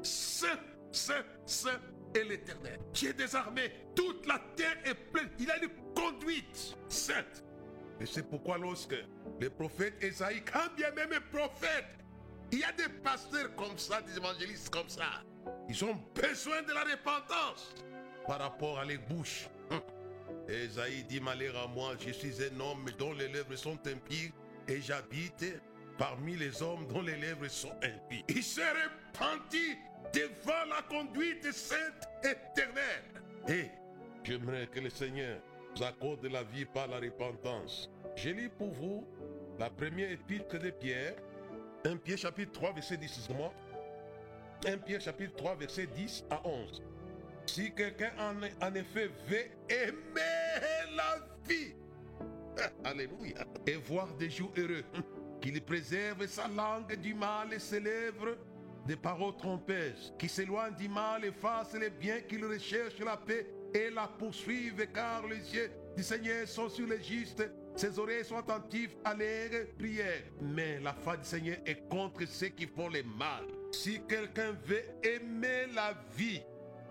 Saint, 0.02 0.58
Saint, 0.90 1.24
Saint 1.44 1.80
et 2.14 2.24
l'éternel. 2.24 2.78
Qui 2.92 3.06
est 3.06 3.12
désarmé. 3.12 3.72
Toute 3.94 4.26
la 4.26 4.40
terre 4.56 4.76
est 4.84 4.94
pleine. 4.94 5.30
Il 5.38 5.50
a 5.50 5.62
une 5.62 5.70
conduite 5.94 6.76
sainte. 6.88 7.44
Et 8.00 8.06
c'est 8.06 8.28
pourquoi 8.28 8.58
lorsque 8.58 8.96
le 9.40 9.50
prophète 9.50 9.94
Esaïe, 10.02 10.42
quand 10.44 10.74
bien 10.76 10.90
même 10.92 11.12
un 11.12 11.36
prophète, 11.36 11.86
il 12.52 12.60
y 12.60 12.64
a 12.64 12.72
des 12.72 12.88
pasteurs 13.02 13.54
comme 13.56 13.78
ça, 13.78 14.02
des 14.02 14.16
évangélistes 14.16 14.70
comme 14.70 14.88
ça. 14.88 15.22
Ils 15.68 15.84
ont 15.84 15.96
besoin 16.14 16.62
de 16.62 16.72
la 16.72 16.84
repentance 16.84 17.74
par 18.26 18.40
rapport 18.40 18.78
à 18.78 18.84
les 18.84 18.98
bouches. 18.98 19.48
Hum. 19.70 19.80
Esaïe 20.48 21.04
dit 21.04 21.20
Malheur 21.20 21.56
à 21.56 21.66
moi, 21.66 21.94
je 21.98 22.12
suis 22.12 22.42
un 22.42 22.60
homme 22.60 22.86
dont 22.98 23.12
les 23.12 23.28
lèvres 23.28 23.56
sont 23.56 23.78
impies 23.86 24.32
et 24.68 24.80
j'habite 24.80 25.44
parmi 25.98 26.36
les 26.36 26.62
hommes 26.62 26.86
dont 26.88 27.02
les 27.02 27.16
lèvres 27.16 27.48
sont 27.48 27.74
impies. 27.82 28.24
Il 28.28 28.42
s'est 28.42 28.62
repenti 28.70 29.76
devant 30.12 30.64
la 30.68 30.82
conduite 30.82 31.50
sainte 31.52 32.08
éternelle. 32.22 33.04
Et 33.48 33.70
j'aimerais 34.24 34.66
que 34.66 34.80
le 34.80 34.90
Seigneur 34.90 35.38
vous 35.74 35.84
accorde 35.84 36.24
la 36.26 36.42
vie 36.42 36.64
par 36.64 36.86
la 36.88 36.98
repentance. 36.98 37.90
Je 38.14 38.30
lis 38.30 38.48
pour 38.48 38.70
vous 38.72 39.06
la 39.58 39.70
première 39.70 40.10
épître 40.10 40.58
de 40.58 40.70
Pierre, 40.70 41.16
1 41.84 41.96
Pierre 41.98 42.18
chapitre 42.18 42.52
3, 42.52 42.72
verset 42.72 42.96
10. 42.96 43.28
Moi 44.64 44.72
1 44.72 44.78
Pierre 44.78 45.00
chapitre 45.00 45.36
3, 45.36 45.56
verset 45.56 45.86
10 45.86 46.24
à 46.30 46.46
11. 46.46 46.82
Si 47.46 47.72
quelqu'un 47.72 48.10
en, 48.18 48.66
en, 48.66 48.74
effet 48.74 49.10
veut 49.28 49.46
aimer 49.68 50.94
la 50.96 51.18
vie, 51.48 51.74
Alléluia, 52.84 53.44
et 53.66 53.76
voir 53.76 54.12
des 54.14 54.30
jours 54.30 54.52
heureux, 54.56 54.84
qu'il 55.40 55.60
préserve 55.62 56.26
sa 56.26 56.48
langue 56.48 56.94
du 56.96 57.14
mal 57.14 57.52
et 57.52 57.58
ses 57.58 57.80
lèvres 57.80 58.36
des 58.86 58.96
paroles 58.96 59.36
trompeuses, 59.36 60.12
qui 60.18 60.28
s'éloigne 60.28 60.74
du 60.74 60.88
mal 60.88 61.24
et 61.24 61.32
fasse 61.32 61.74
les 61.74 61.90
biens, 61.90 62.20
qu'il 62.20 62.44
recherche 62.44 62.98
la 63.00 63.16
paix 63.16 63.46
et 63.74 63.90
la 63.90 64.08
poursuive, 64.08 64.86
car 64.92 65.26
les 65.26 65.54
yeux 65.54 65.70
du 65.96 66.02
Seigneur 66.02 66.46
sont 66.46 66.68
sur 66.68 66.86
les 66.86 67.02
justes 67.02 67.48
ses 67.76 67.98
oreilles 67.98 68.24
sont 68.24 68.38
attentives 68.38 68.96
à 69.04 69.14
leurs 69.14 69.66
prières. 69.78 70.24
Mais 70.40 70.80
la 70.80 70.94
foi 70.94 71.16
du 71.16 71.24
Seigneur 71.24 71.58
est 71.66 71.86
contre 71.88 72.26
ceux 72.26 72.48
qui 72.48 72.66
font 72.66 72.88
le 72.88 73.02
mal. 73.02 73.44
Si 73.70 74.00
quelqu'un 74.08 74.52
veut 74.64 74.82
aimer 75.02 75.66
la 75.74 75.94
vie, 76.16 76.40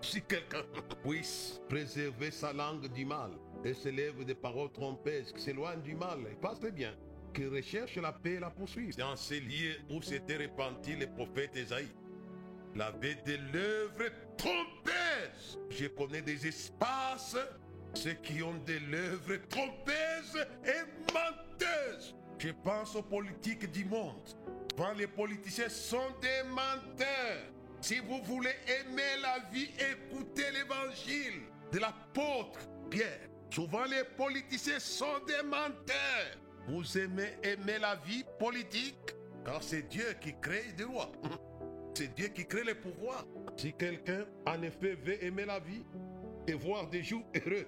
si 0.00 0.22
quelqu'un 0.22 0.62
puisse 1.04 1.60
préserver 1.68 2.30
sa 2.30 2.52
langue 2.52 2.86
du 2.92 3.04
mal 3.04 3.32
et 3.64 3.74
se 3.74 3.88
lève 3.88 4.24
des 4.24 4.34
paroles 4.34 4.70
trompeuses 4.70 5.32
qui 5.32 5.40
s'éloignent 5.40 5.82
du 5.82 5.94
mal, 5.94 6.20
il 6.30 6.36
passe 6.36 6.60
bien. 6.60 6.94
Qui 7.34 7.46
recherche 7.46 7.96
la 7.96 8.12
paix 8.12 8.34
et 8.34 8.40
la 8.40 8.50
poursuivre. 8.50 8.96
Dans 8.96 9.16
ces 9.16 9.40
lieux 9.40 9.76
où 9.90 10.00
s'était 10.00 10.36
repenti 10.36 10.94
le 10.94 11.06
prophète 11.06 11.56
Esaïe, 11.56 11.88
il 12.74 12.80
avait 12.80 13.16
de 13.26 13.36
l'œuvre 13.52 14.10
trompeuse. 14.36 15.58
Je 15.70 15.86
connais 15.88 16.22
des 16.22 16.46
espaces 16.46 17.36
ceux 17.94 18.14
qui 18.14 18.42
ont 18.42 18.54
des 18.66 18.80
lèvres 18.80 19.36
trompeuses 19.48 20.46
et 20.64 21.12
menteuses. 21.12 22.14
Je 22.38 22.50
pense 22.50 22.94
aux 22.96 23.02
politiques 23.02 23.70
du 23.72 23.84
monde. 23.84 24.28
Quand 24.76 24.92
les 24.92 25.06
politiciens 25.06 25.68
sont 25.68 26.10
des 26.20 26.48
menteurs. 26.48 27.52
Si 27.80 27.98
vous 27.98 28.22
voulez 28.24 28.54
aimer 28.66 29.20
la 29.22 29.38
vie, 29.50 29.70
écoutez 29.78 30.50
l'évangile 30.52 31.42
de 31.72 31.78
l'apôtre 31.78 32.60
Pierre. 32.90 33.28
Souvent 33.50 33.84
les 33.84 34.04
politiciens 34.16 34.78
sont 34.78 35.24
des 35.26 35.42
menteurs. 35.42 36.36
Vous 36.68 36.98
aimez 36.98 37.36
aimer 37.42 37.78
la 37.78 37.96
vie 37.96 38.24
politique? 38.38 39.14
Car 39.44 39.62
c'est 39.62 39.88
Dieu 39.88 40.16
qui 40.20 40.34
crée 40.40 40.72
des 40.76 40.84
lois. 40.84 41.12
C'est 41.94 42.14
Dieu 42.14 42.28
qui 42.28 42.44
crée 42.44 42.62
les 42.62 42.74
pouvoirs. 42.74 43.24
Si 43.56 43.72
quelqu'un 43.72 44.26
en 44.44 44.60
effet 44.60 44.96
veut 44.96 45.24
aimer 45.24 45.46
la 45.46 45.58
vie, 45.60 45.82
et 46.46 46.54
voir 46.54 46.88
des 46.88 47.02
jours 47.02 47.24
heureux. 47.34 47.66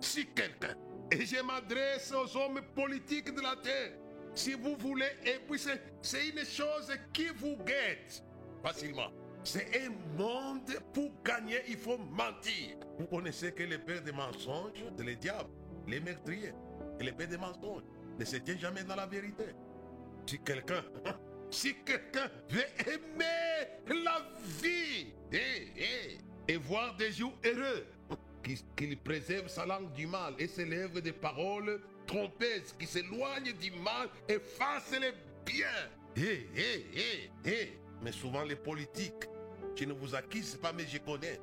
Si 0.00 0.26
quelqu'un, 0.26 0.76
et 1.10 1.24
je 1.24 1.42
m'adresse 1.42 2.12
aux 2.12 2.36
hommes 2.36 2.60
politiques 2.74 3.34
de 3.34 3.40
la 3.40 3.56
terre, 3.56 3.92
si 4.34 4.54
vous 4.54 4.76
voulez, 4.76 5.10
et 5.24 5.38
puis 5.48 5.60
c'est 6.02 6.28
une 6.28 6.44
chose 6.44 6.90
qui 7.12 7.28
vous 7.28 7.56
guette 7.64 8.22
facilement. 8.62 9.10
C'est 9.44 9.68
un 9.78 9.90
monde 10.16 10.70
pour 10.92 11.12
gagner, 11.22 11.60
il 11.68 11.76
faut 11.76 11.98
mentir. 11.98 12.78
Vous 12.98 13.06
connaissez 13.06 13.52
que 13.52 13.62
le 13.62 13.78
père 13.78 14.02
des 14.02 14.12
mensonges, 14.12 14.84
c'est 14.96 15.04
le 15.04 15.14
diable, 15.16 15.50
les 15.86 16.00
meurtriers. 16.00 16.54
Et 16.98 17.04
le 17.04 17.12
père 17.12 17.28
des 17.28 17.36
mensonges 17.36 17.82
ne 18.18 18.24
se 18.24 18.36
tient 18.36 18.56
jamais 18.56 18.82
dans 18.84 18.96
la 18.96 19.06
vérité. 19.06 19.44
Si 20.26 20.38
quelqu'un, 20.40 20.82
si 21.50 21.74
quelqu'un 21.84 22.30
veut 22.48 22.64
aimer 22.86 24.02
la 24.02 24.26
vie 24.62 25.12
et, 25.30 26.18
et 26.48 26.56
voir 26.56 26.96
des 26.96 27.12
jours 27.12 27.34
heureux, 27.44 27.86
qu'il 28.76 28.98
préserve 28.98 29.48
sa 29.48 29.66
langue 29.66 29.92
du 29.92 30.06
mal 30.06 30.34
et 30.38 30.46
ses 30.46 30.64
lèvres 30.64 31.00
des 31.00 31.12
paroles 31.12 31.80
trompeuses, 32.06 32.74
qui 32.78 32.86
s'éloigne 32.86 33.52
du 33.54 33.70
mal 33.70 34.08
et 34.28 34.38
fasse 34.38 34.92
les 34.92 35.12
biens. 35.44 35.66
Hé, 36.16 36.48
hé, 36.54 36.86
hé, 36.94 37.30
hé. 37.44 37.78
Mais 38.02 38.12
souvent 38.12 38.42
les 38.42 38.56
politiques, 38.56 39.28
je 39.74 39.84
ne 39.84 39.92
vous 39.92 40.14
accuse 40.14 40.56
pas, 40.56 40.72
mais 40.72 40.86
je 40.86 40.98
connais. 40.98 41.40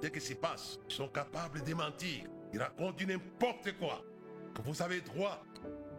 Dès 0.00 0.10
que 0.10 0.20
se 0.20 0.34
passe, 0.34 0.78
ils 0.88 0.94
sont 0.94 1.08
capables 1.08 1.62
de 1.62 1.74
mentir. 1.74 2.24
Ils 2.52 2.60
racontent 2.60 3.04
n'importe 3.06 3.76
quoi. 3.78 4.02
Que 4.54 4.62
vous 4.62 4.80
avez 4.80 5.00
droit 5.00 5.44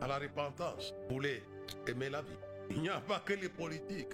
à 0.02 0.08
la 0.08 0.18
repentance. 0.18 0.94
Vous 1.08 1.16
voulez 1.16 1.44
aimer 1.88 2.10
la 2.10 2.22
vie. 2.22 2.38
Il 2.72 2.82
n'y 2.82 2.90
a 2.90 3.00
pas 3.02 3.20
que 3.20 3.34
les 3.34 3.50
politiques. 3.50 4.14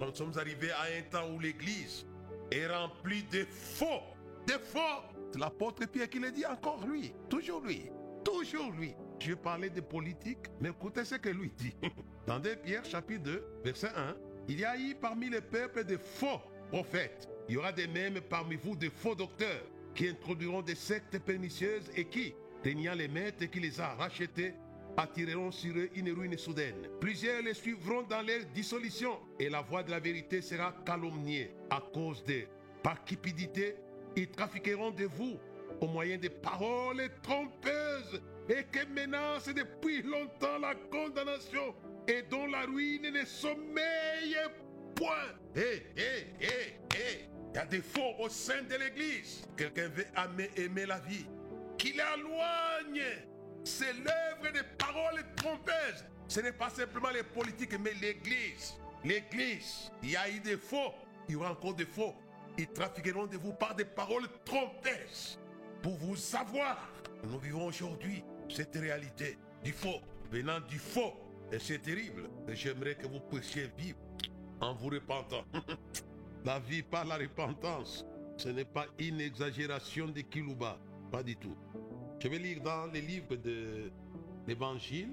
Nous 0.00 0.14
sommes 0.14 0.36
arrivés 0.38 0.70
à 0.72 0.82
un 0.98 1.02
temps 1.10 1.30
où 1.30 1.38
l'Église 1.38 2.06
est 2.50 2.66
remplie 2.66 3.24
de 3.24 3.44
faux, 3.44 4.02
de 4.46 4.52
faux 4.52 5.02
l'apôtre 5.38 5.86
Pierre 5.86 6.08
qui 6.08 6.18
le 6.18 6.30
dit 6.30 6.46
encore 6.46 6.86
lui. 6.86 7.12
Toujours 7.28 7.60
lui. 7.60 7.90
Toujours 8.24 8.72
lui. 8.72 8.94
Je 9.18 9.34
parlais 9.34 9.70
de 9.70 9.80
politique, 9.80 10.46
mais 10.60 10.70
écoutez 10.70 11.04
ce 11.04 11.14
que 11.16 11.28
lui 11.28 11.50
dit. 11.56 11.74
Dans 12.26 12.38
2 12.38 12.56
Pierre 12.56 12.84
chapitre 12.84 13.22
2, 13.22 13.44
verset 13.64 13.88
1, 13.96 14.16
il 14.48 14.60
y 14.60 14.64
a 14.64 14.78
eu 14.78 14.94
parmi 14.94 15.30
les 15.30 15.40
peuples 15.40 15.84
de 15.84 15.96
faux 15.96 16.40
prophètes. 16.70 17.28
Il 17.48 17.54
y 17.54 17.58
aura 17.58 17.72
des 17.72 17.86
mêmes 17.86 18.20
parmi 18.28 18.56
vous 18.56 18.76
de 18.76 18.88
faux 18.88 19.14
docteurs 19.14 19.62
qui 19.94 20.08
introduiront 20.08 20.62
des 20.62 20.74
sectes 20.74 21.18
pernicieuses 21.18 21.90
et 21.96 22.04
qui, 22.04 22.34
teniant 22.62 22.94
les 22.94 23.08
maîtres 23.08 23.46
qui 23.46 23.60
les 23.60 23.80
a 23.80 23.94
rachetés, 23.94 24.54
attireront 24.96 25.50
sur 25.50 25.76
eux 25.76 25.88
une 25.94 26.10
ruine 26.10 26.36
soudaine. 26.36 26.88
Plusieurs 27.00 27.42
les 27.42 27.54
suivront 27.54 28.02
dans 28.02 28.22
leur 28.22 28.44
dissolution 28.54 29.18
et 29.38 29.48
la 29.48 29.60
voix 29.60 29.82
de 29.82 29.90
la 29.90 30.00
vérité 30.00 30.40
sera 30.42 30.74
calomniée 30.84 31.52
à 31.70 31.80
cause 31.80 32.24
de 32.24 32.44
par 32.82 33.04
cupidité 33.04 33.76
ils 34.16 34.30
trafiqueront 34.30 34.90
de 34.90 35.04
vous 35.04 35.38
au 35.80 35.86
moyen 35.86 36.16
de 36.16 36.28
paroles 36.28 37.08
trompeuses 37.22 38.22
et 38.48 38.64
qui 38.72 38.86
menacent 38.88 39.52
depuis 39.54 40.02
longtemps 40.02 40.58
la 40.58 40.74
condamnation 40.90 41.74
et 42.08 42.22
dont 42.22 42.46
la 42.46 42.62
ruine 42.62 43.10
ne 43.10 43.24
sommeille 43.24 44.36
point. 44.94 45.34
Hé, 45.54 45.86
hé, 45.96 46.26
hé, 46.40 46.78
hé. 46.94 47.28
Il 47.52 47.56
y 47.56 47.58
a 47.58 47.66
des 47.66 47.82
faux 47.82 48.14
au 48.18 48.28
sein 48.28 48.62
de 48.62 48.76
l'Église. 48.76 49.46
Quelqu'un 49.56 49.88
veut 49.88 50.06
aimer, 50.16 50.50
aimer 50.56 50.86
la 50.86 50.98
vie. 51.00 51.26
Qu'il 51.78 51.94
éloigne. 51.94 53.02
C'est 53.64 53.92
l'œuvre 53.92 54.52
des 54.52 54.62
paroles 54.78 55.24
trompeuses. 55.36 56.04
Ce 56.28 56.40
n'est 56.40 56.52
pas 56.52 56.70
simplement 56.70 57.10
les 57.10 57.22
politiques, 57.22 57.78
mais 57.80 57.94
l'Église. 58.00 58.74
L'Église. 59.04 59.90
Il 60.02 60.10
y 60.10 60.16
a 60.16 60.28
eu 60.28 60.40
des 60.40 60.56
faux 60.56 60.92
il 61.28 61.32
y 61.32 61.36
aura 61.36 61.52
encore 61.52 61.74
des 61.74 61.86
faux. 61.86 62.14
Ils 62.58 62.68
trafiqueront 62.68 63.26
de 63.26 63.36
vous 63.36 63.52
par 63.52 63.74
des 63.74 63.84
paroles 63.84 64.28
trompeuses 64.44 65.38
pour 65.82 65.96
vous 65.96 66.16
savoir. 66.16 66.78
Nous 67.24 67.38
vivons 67.38 67.66
aujourd'hui 67.66 68.22
cette 68.48 68.74
réalité 68.76 69.38
du 69.62 69.72
faux, 69.72 70.00
venant 70.30 70.60
du 70.60 70.78
faux. 70.78 71.12
Et 71.52 71.58
c'est 71.58 71.80
terrible. 71.80 72.28
J'aimerais 72.48 72.94
que 72.94 73.06
vous 73.06 73.20
puissiez 73.20 73.70
vivre 73.76 73.98
en 74.60 74.74
vous 74.74 74.88
repentant. 74.88 75.44
la 76.44 76.58
vie 76.58 76.82
par 76.82 77.04
la 77.04 77.16
repentance, 77.16 78.06
ce 78.36 78.48
n'est 78.48 78.64
pas 78.64 78.86
une 78.98 79.20
exagération 79.20 80.06
de 80.08 80.20
Kilouba. 80.22 80.78
Pas 81.10 81.22
du 81.22 81.36
tout. 81.36 81.56
Je 82.18 82.28
vais 82.28 82.38
lire 82.38 82.62
dans 82.62 82.86
les 82.86 83.00
livres 83.00 83.36
de 83.36 83.90
l'Évangile, 84.46 85.12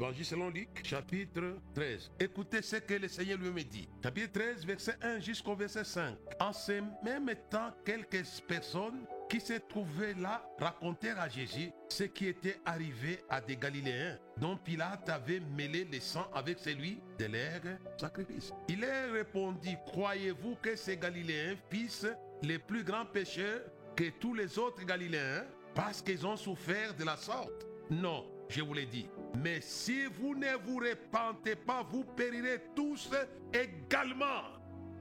Évangile 0.00 0.24
selon 0.24 0.50
Luc, 0.50 0.68
chapitre 0.84 1.56
13. 1.74 2.12
Écoutez 2.20 2.62
ce 2.62 2.76
que 2.76 2.94
le 2.94 3.08
Seigneur 3.08 3.36
lui-même 3.36 3.64
dit. 3.64 3.88
Chapitre 4.00 4.32
13, 4.32 4.64
verset 4.64 4.94
1 5.02 5.18
jusqu'au 5.18 5.56
verset 5.56 5.82
5. 5.82 6.14
En 6.38 6.52
ce 6.52 6.80
même 7.02 7.28
temps, 7.50 7.72
quelques 7.84 8.24
personnes 8.46 9.00
qui 9.28 9.40
se 9.40 9.54
trouvaient 9.54 10.14
là 10.14 10.48
racontèrent 10.60 11.18
à 11.18 11.28
Jésus 11.28 11.72
ce 11.88 12.04
qui 12.04 12.28
était 12.28 12.60
arrivé 12.64 13.18
à 13.28 13.40
des 13.40 13.56
Galiléens 13.56 14.16
dont 14.36 14.56
Pilate 14.56 15.08
avait 15.08 15.40
mêlé 15.40 15.84
le 15.84 15.98
sang 15.98 16.30
avec 16.32 16.60
celui 16.60 17.00
de 17.18 17.24
leur 17.24 17.78
sacrifice. 17.96 18.52
Il 18.68 18.80
leur 18.80 19.12
répondit, 19.12 19.76
croyez-vous 19.84 20.54
que 20.62 20.76
ces 20.76 20.96
Galiléens 20.96 21.56
fissent 21.70 22.06
les 22.42 22.60
plus 22.60 22.84
grands 22.84 23.06
pécheurs 23.06 23.62
que 23.96 24.10
tous 24.20 24.34
les 24.34 24.60
autres 24.60 24.84
Galiléens 24.86 25.44
parce 25.74 26.00
qu'ils 26.02 26.24
ont 26.24 26.36
souffert 26.36 26.94
de 26.94 27.02
la 27.02 27.16
sorte? 27.16 27.66
Non, 27.90 28.30
je 28.48 28.62
vous 28.62 28.74
l'ai 28.74 28.86
dit. 28.86 29.08
Mais 29.42 29.60
si 29.60 30.06
vous 30.06 30.34
ne 30.34 30.56
vous 30.64 30.78
repentez 30.78 31.54
pas, 31.54 31.82
vous 31.88 32.04
périrez 32.04 32.60
tous 32.74 33.10
également. 33.52 34.42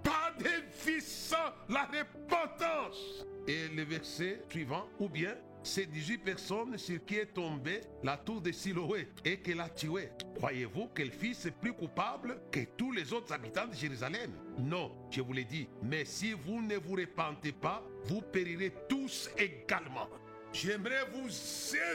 Pas 0.03 0.33
dévissant 0.37 1.53
la 1.69 1.85
repentance. 1.85 3.25
Et 3.47 3.67
le 3.69 3.83
verset 3.83 4.41
suivant, 4.49 4.87
ou 4.99 5.09
bien 5.09 5.35
ces 5.63 5.85
18 5.85 6.19
personnes 6.19 6.77
sur 6.77 7.03
qui 7.03 7.15
est 7.15 7.33
tombée 7.33 7.81
la 8.03 8.15
tour 8.15 8.39
de 8.39 8.51
Siloé 8.51 9.09
et 9.25 9.37
qu'elle 9.39 9.59
a 9.59 9.69
tué. 9.69 10.09
Croyez-vous 10.35 10.87
que 10.93 11.03
le 11.03 11.09
fils 11.09 11.49
plus 11.59 11.73
coupable 11.73 12.39
que 12.51 12.61
tous 12.77 12.91
les 12.91 13.11
autres 13.11 13.33
habitants 13.33 13.67
de 13.67 13.73
Jérusalem? 13.73 14.31
Non, 14.59 14.91
je 15.11 15.21
vous 15.21 15.33
l'ai 15.33 15.43
dit. 15.43 15.67
Mais 15.83 16.05
si 16.05 16.33
vous 16.33 16.61
ne 16.61 16.77
vous 16.77 16.95
repentez 16.95 17.51
pas, 17.51 17.83
vous 18.05 18.21
périrez 18.21 18.73
tous 18.87 19.29
également. 19.37 20.07
J'aimerais 20.53 21.05
vous 21.11 21.27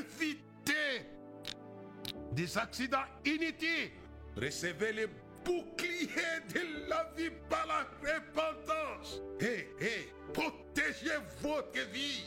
éviter 0.01 1.07
des 2.35 2.59
accidents 2.59 3.05
inutiles. 3.25 3.91
Recevez 4.37 4.93
le 4.93 5.09
bouclier 5.45 6.09
de 6.55 6.89
la 6.89 7.11
vie 7.17 7.31
par 7.49 7.67
la 7.67 7.87
repentance. 8.01 9.21
Hé, 9.41 9.69
hé, 9.81 10.13
protégez 10.33 11.19
votre 11.43 11.91
vie 11.93 12.25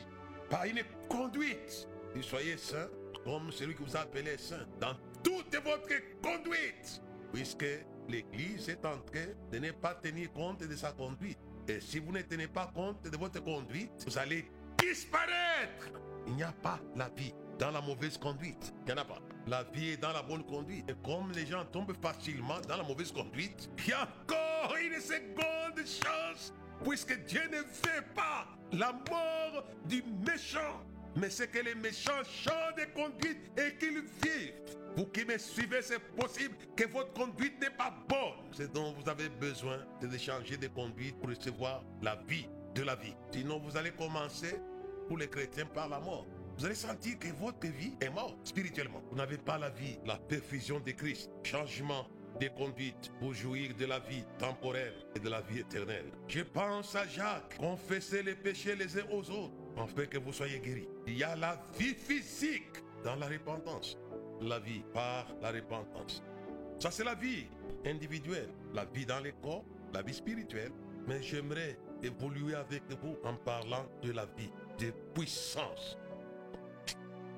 par 0.49 0.65
une 0.65 0.83
conduite. 1.09 1.87
Et 2.15 2.21
soyez 2.21 2.57
saint 2.57 2.89
comme 3.23 3.51
celui 3.51 3.73
que 3.75 3.83
vous 3.83 3.95
appelez 3.95 4.37
saint 4.37 4.65
dans 4.79 4.95
toute 5.23 5.55
votre 5.63 5.89
conduite. 6.21 7.01
Puisque 7.33 7.65
l'Église 8.07 8.69
est 8.69 8.85
en 8.85 8.99
train 8.99 9.27
de 9.51 9.57
ne 9.59 9.71
pas 9.71 9.95
tenir 9.95 10.31
compte 10.31 10.59
de 10.63 10.75
sa 10.75 10.91
conduite. 10.91 11.39
Et 11.67 11.79
si 11.79 11.99
vous 11.99 12.11
ne 12.11 12.21
tenez 12.21 12.47
pas 12.47 12.71
compte 12.73 13.03
de 13.03 13.17
votre 13.17 13.43
conduite, 13.43 13.91
vous 14.05 14.17
allez 14.17 14.45
disparaître. 14.77 15.89
Il 16.27 16.35
n'y 16.35 16.43
a 16.43 16.51
pas 16.51 16.79
la 16.95 17.09
vie 17.09 17.33
dans 17.59 17.71
la 17.71 17.81
mauvaise 17.81 18.17
conduite. 18.17 18.73
Il 18.81 18.93
n'y 18.93 18.99
en 18.99 19.01
a 19.01 19.05
pas. 19.05 19.19
La 19.47 19.63
vie 19.63 19.91
est 19.91 19.97
dans 19.97 20.11
la 20.11 20.21
bonne 20.21 20.43
conduite. 20.43 20.89
Et 20.89 20.95
comme 21.03 21.31
les 21.31 21.45
gens 21.45 21.65
tombent 21.65 21.95
facilement 22.01 22.59
dans 22.67 22.77
la 22.77 22.83
mauvaise 22.83 23.11
conduite, 23.11 23.69
il 23.79 23.89
y 23.89 23.93
a 23.93 24.01
encore 24.03 24.75
une 24.77 24.99
seconde 24.99 25.85
chance. 25.85 26.53
Puisque 26.83 27.25
Dieu 27.25 27.41
ne 27.51 27.63
fait 27.63 28.03
pas 28.13 28.47
la 28.71 28.91
mort 28.91 29.65
du 29.85 30.03
méchant. 30.25 30.81
Mais 31.15 31.29
c'est 31.29 31.47
que 31.47 31.59
les 31.59 31.75
méchants 31.75 32.23
changent 32.29 32.75
de 32.75 32.93
conduite 32.93 33.51
et 33.57 33.77
qu'ils 33.77 34.01
vivent. 34.01 34.77
Vous 34.97 35.05
qui 35.05 35.23
me 35.25 35.37
suivez, 35.37 35.81
c'est 35.81 35.99
possible 35.99 36.55
que 36.75 36.87
votre 36.87 37.13
conduite 37.13 37.59
n'est 37.61 37.69
pas 37.69 37.93
bonne. 38.07 38.51
Ce 38.51 38.63
dont 38.63 38.93
vous 38.93 39.09
avez 39.09 39.29
besoin, 39.29 39.77
c'est 40.01 40.09
de 40.09 40.17
changer 40.17 40.57
de 40.57 40.67
conduite 40.67 41.17
pour 41.19 41.29
recevoir 41.29 41.83
la 42.01 42.15
vie 42.27 42.47
de 42.73 42.83
la 42.83 42.95
vie. 42.95 43.13
Sinon, 43.31 43.59
vous 43.59 43.77
allez 43.77 43.91
commencer 43.91 44.59
pour 45.07 45.17
les 45.17 45.27
chrétiens 45.27 45.65
par 45.65 45.87
la 45.87 45.99
mort. 45.99 46.25
Vous 46.57 46.65
allez 46.65 46.75
sentir 46.75 47.19
que 47.19 47.27
votre 47.39 47.67
vie 47.67 47.93
est 47.99 48.09
morte 48.09 48.37
spirituellement. 48.45 49.01
Vous 49.11 49.17
n'avez 49.17 49.37
pas 49.37 49.57
la 49.57 49.69
vie, 49.69 49.97
la 50.05 50.15
perfusion 50.15 50.79
de 50.79 50.91
Christ, 50.91 51.29
changement 51.43 52.07
de 52.39 52.47
conduite 52.49 53.11
pour 53.19 53.33
jouir 53.33 53.73
de 53.77 53.85
la 53.85 53.99
vie 53.99 54.23
temporelle 54.37 54.93
et 55.15 55.19
de 55.19 55.29
la 55.29 55.41
vie 55.41 55.59
éternelle. 55.59 56.11
Je 56.27 56.41
pense 56.41 56.95
à 56.95 57.07
Jacques, 57.07 57.57
confessez 57.57 58.23
les 58.23 58.35
péchés 58.35 58.75
les 58.75 58.97
uns 58.97 59.05
aux 59.11 59.29
autres, 59.29 59.53
afin 59.77 60.05
que 60.05 60.17
vous 60.17 60.31
soyez 60.31 60.59
guéris. 60.59 60.87
Il 61.07 61.17
y 61.17 61.23
a 61.23 61.35
la 61.35 61.61
vie 61.77 61.93
physique 61.93 62.83
dans 63.03 63.15
la 63.15 63.27
repentance, 63.27 63.97
la 64.41 64.59
vie 64.59 64.83
par 64.93 65.27
la 65.41 65.51
repentance. 65.51 66.23
Ça, 66.79 66.91
c'est 66.91 67.03
la 67.03 67.15
vie 67.15 67.47
individuelle, 67.85 68.49
la 68.73 68.85
vie 68.85 69.05
dans 69.05 69.19
les 69.19 69.33
corps, 69.41 69.63
la 69.93 70.01
vie 70.01 70.13
spirituelle. 70.13 70.71
Mais 71.07 71.21
j'aimerais 71.21 71.77
évoluer 72.01 72.55
avec 72.55 72.83
vous 73.01 73.15
en 73.23 73.35
parlant 73.35 73.85
de 74.01 74.11
la 74.11 74.25
vie 74.25 74.51
de 74.79 74.91
puissance. 75.13 75.97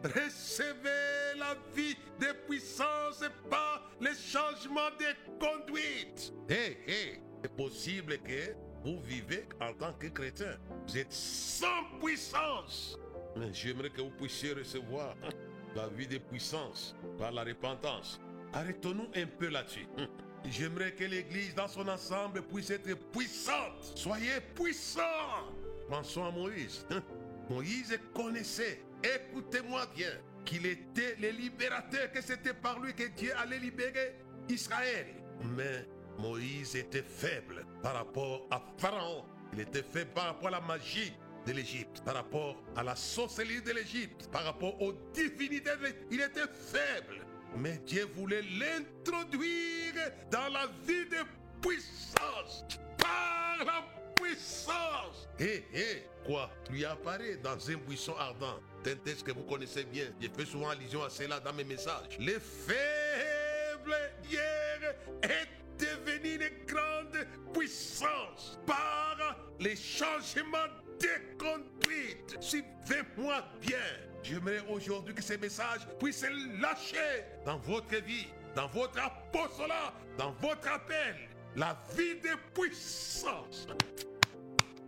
Recevez 0.04 1.38
la 1.38 1.56
vie 1.76 1.96
de 2.20 2.28
puissance 2.48 3.24
par 3.50 3.90
les 4.00 4.14
changements 4.14 4.92
de 5.00 5.40
conduite. 5.40 6.34
Hé, 6.50 6.78
hé, 6.88 7.22
c'est 7.42 7.56
possible 7.56 8.18
que 8.20 8.54
vous 8.84 9.00
vivez 9.02 9.46
en 9.60 9.74
tant 9.74 9.94
que 9.94 10.08
chrétien. 10.08 10.58
Vous 10.88 10.98
êtes 10.98 11.12
sans 11.12 11.84
puissance. 12.02 12.98
Mais 13.36 13.54
j'aimerais 13.54 13.90
que 13.90 14.02
vous 14.02 14.12
puissiez 14.12 14.54
recevoir 14.54 15.16
la 15.76 15.88
vie 15.88 16.08
de 16.08 16.18
puissance 16.18 16.96
par 17.18 17.32
la 17.32 17.44
repentance. 17.44 18.20
Arrêtons-nous 18.54 19.08
un 19.16 19.26
peu 19.26 19.50
là-dessus. 19.50 19.88
J'aimerais 20.50 20.94
que 20.94 21.04
l'Église 21.04 21.54
dans 21.56 21.68
son 21.68 21.88
ensemble 21.88 22.42
puisse 22.44 22.70
être 22.70 22.94
puissante. 23.12 23.92
Soyez 23.96 24.40
puissants. 24.56 25.52
Pensons 25.90 26.26
à 26.26 26.32
Moïse. 26.32 26.86
Moïse 27.50 27.98
connaissait, 28.14 28.82
écoutez-moi 29.04 29.86
bien, 29.96 30.12
qu'il 30.46 30.66
était 30.66 31.16
le 31.20 31.30
libérateur, 31.30 32.12
que 32.12 32.22
c'était 32.22 32.54
par 32.54 32.80
lui 32.80 32.94
que 32.94 33.08
Dieu 33.08 33.34
allait 33.38 33.60
libérer 33.60 34.16
Israël. 34.50 35.08
Mais 35.56 35.86
Moïse 36.18 36.76
était 36.76 37.04
faible 37.04 37.66
par 37.84 37.96
rapport 37.96 38.48
à 38.50 38.62
Pharaon. 38.78 39.26
Il 39.54 39.60
était 39.60 39.84
faible 39.84 40.12
par 40.12 40.26
rapport 40.26 40.48
à 40.48 40.52
la 40.52 40.62
magie 40.62 41.14
de 41.46 41.52
l'Égypte, 41.54 42.02
par 42.04 42.16
rapport 42.16 42.56
à 42.76 42.84
la 42.84 42.96
sorcellerie 42.96 43.62
de 43.62 43.72
l'Égypte, 43.72 44.30
par 44.32 44.44
rapport 44.44 44.82
aux 44.82 44.94
divinités. 45.14 45.72
Il 46.12 46.22
était 46.22 46.48
faible. 46.52 47.26
Mais 47.56 47.78
Dieu 47.86 48.06
voulait 48.16 48.42
l'introduire 48.42 49.94
dans 50.30 50.50
la 50.50 50.68
vie 50.86 51.06
de 51.10 51.24
puissance. 51.62 52.66
Par 52.98 53.66
la 53.66 53.86
puissance. 54.16 55.30
Hé, 55.40 55.66
hé, 55.74 56.04
quoi? 56.26 56.50
Lui 56.70 56.84
apparaît 56.84 57.38
dans 57.38 57.70
un 57.70 57.76
buisson 57.76 58.16
ardent. 58.18 58.60
Texte 58.96 59.24
que 59.24 59.32
vous 59.32 59.44
connaissez 59.44 59.84
bien? 59.84 60.06
J'ai 60.22 60.30
fait 60.30 60.46
souvent 60.46 60.70
allusion 60.70 61.04
à 61.04 61.10
cela 61.10 61.40
dans 61.40 61.54
mes 61.54 61.64
messages. 61.64 62.18
Les 62.20 62.40
faibles 62.40 63.96
hier 64.30 64.96
est 65.24 65.48
devenu 65.78 66.36
une 66.36 66.66
grande 66.66 67.28
puissance 67.54 68.60
par 68.66 69.18
les 69.60 69.76
changements 69.76 70.68
de 71.00 71.38
conduite. 71.38 72.38
Suivez-moi 72.40 73.44
bien. 73.62 73.78
J'aimerais 74.24 74.64
aujourd'hui 74.70 75.14
que 75.14 75.22
ces 75.24 75.38
messages 75.38 75.88
puissent 76.00 76.26
lâcher 76.60 77.24
dans 77.46 77.58
votre 77.58 77.96
vie, 78.04 78.28
dans 78.56 78.68
votre 78.68 79.00
apostolat, 79.00 79.94
dans 80.18 80.32
votre 80.42 80.68
appel. 80.70 81.30
La 81.56 81.78
vie 81.96 82.16
de 82.16 82.36
puissance. 82.54 83.68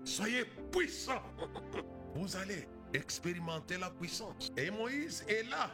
Soyez 0.04 0.46
puissants. 0.72 1.24
Vous 2.16 2.36
allez 2.36 2.68
expérimenter 2.94 3.78
la 3.78 3.90
puissance. 3.90 4.52
Et 4.58 4.72
Moïse 4.72 5.26
est 5.28 5.50
là, 5.50 5.70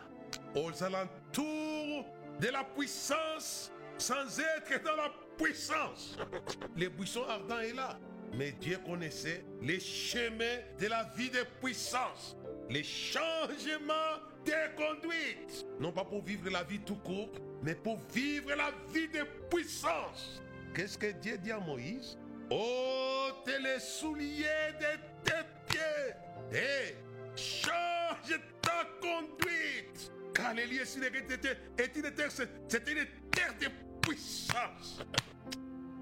aux 0.56 0.84
alentours 0.84 2.06
de 2.40 2.48
la 2.48 2.64
puissance, 2.64 3.72
sans 3.98 4.40
être 4.40 4.84
dans 4.84 4.96
la 4.96 5.12
puissance. 5.38 6.18
Le 6.76 6.90
buisson 6.90 7.24
ardent 7.28 7.60
est 7.60 7.74
là. 7.74 7.98
Mais 8.34 8.52
Dieu 8.52 8.78
connaissait 8.86 9.46
les 9.62 9.80
chemins 9.80 10.60
de 10.80 10.88
la 10.88 11.04
vie 11.16 11.30
de 11.30 11.46
puissance, 11.62 12.36
les 12.70 12.84
changements 12.84 14.20
de 14.46 14.76
conduite. 14.76 15.66
Non 15.80 15.92
pas 15.92 16.04
pour 16.04 16.22
vivre 16.24 16.50
la 16.50 16.64
vie 16.64 16.80
tout 16.80 16.98
court, 16.98 17.30
mais 17.64 17.76
pour 17.76 17.98
vivre 18.14 18.54
la 18.56 18.72
vie 18.94 19.08
de 19.08 19.24
puissance. 19.50 20.42
Qu'est-ce 20.74 20.98
que 20.98 21.12
Dieu 21.14 21.38
dit 21.38 21.52
à 21.52 21.60
Moïse? 21.60 22.18
Ôte 22.50 23.50
les 23.64 23.80
souliers 23.80 24.74
de 24.80 25.00
tes 25.24 25.46
pieds 25.68 26.14
et 26.52 26.96
change 27.36 28.40
ta 28.62 28.86
conduite. 29.02 30.12
Car 30.34 30.54
les 30.54 30.68
lieux 30.68 30.86
sur 30.86 31.04
est 31.04 31.96
une 31.96 32.12
terre, 32.12 32.32
c'était 32.32 32.92
une 32.92 33.08
terre 33.32 33.54
de 33.60 33.68
puissance. 34.02 35.02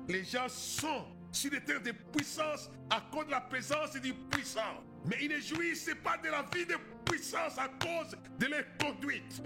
Les 0.07 0.23
gens 0.23 0.49
sont 0.49 1.05
sur 1.31 1.51
les 1.51 1.61
terres 1.61 1.81
de 1.81 1.91
puissance 1.91 2.69
à 2.89 3.01
cause 3.11 3.25
de 3.25 3.31
la 3.31 3.41
présence 3.41 3.93
du 3.93 4.13
puissant. 4.13 4.83
Mais 5.05 5.17
ils 5.21 5.29
ne 5.29 5.39
jouissent 5.39 5.95
pas 6.03 6.17
de 6.17 6.29
la 6.29 6.43
vie 6.53 6.65
de 6.65 6.75
puissance 7.05 7.57
à 7.57 7.67
cause 7.67 8.17
de 8.39 8.45
leur 8.47 8.63
conduite. 8.77 9.41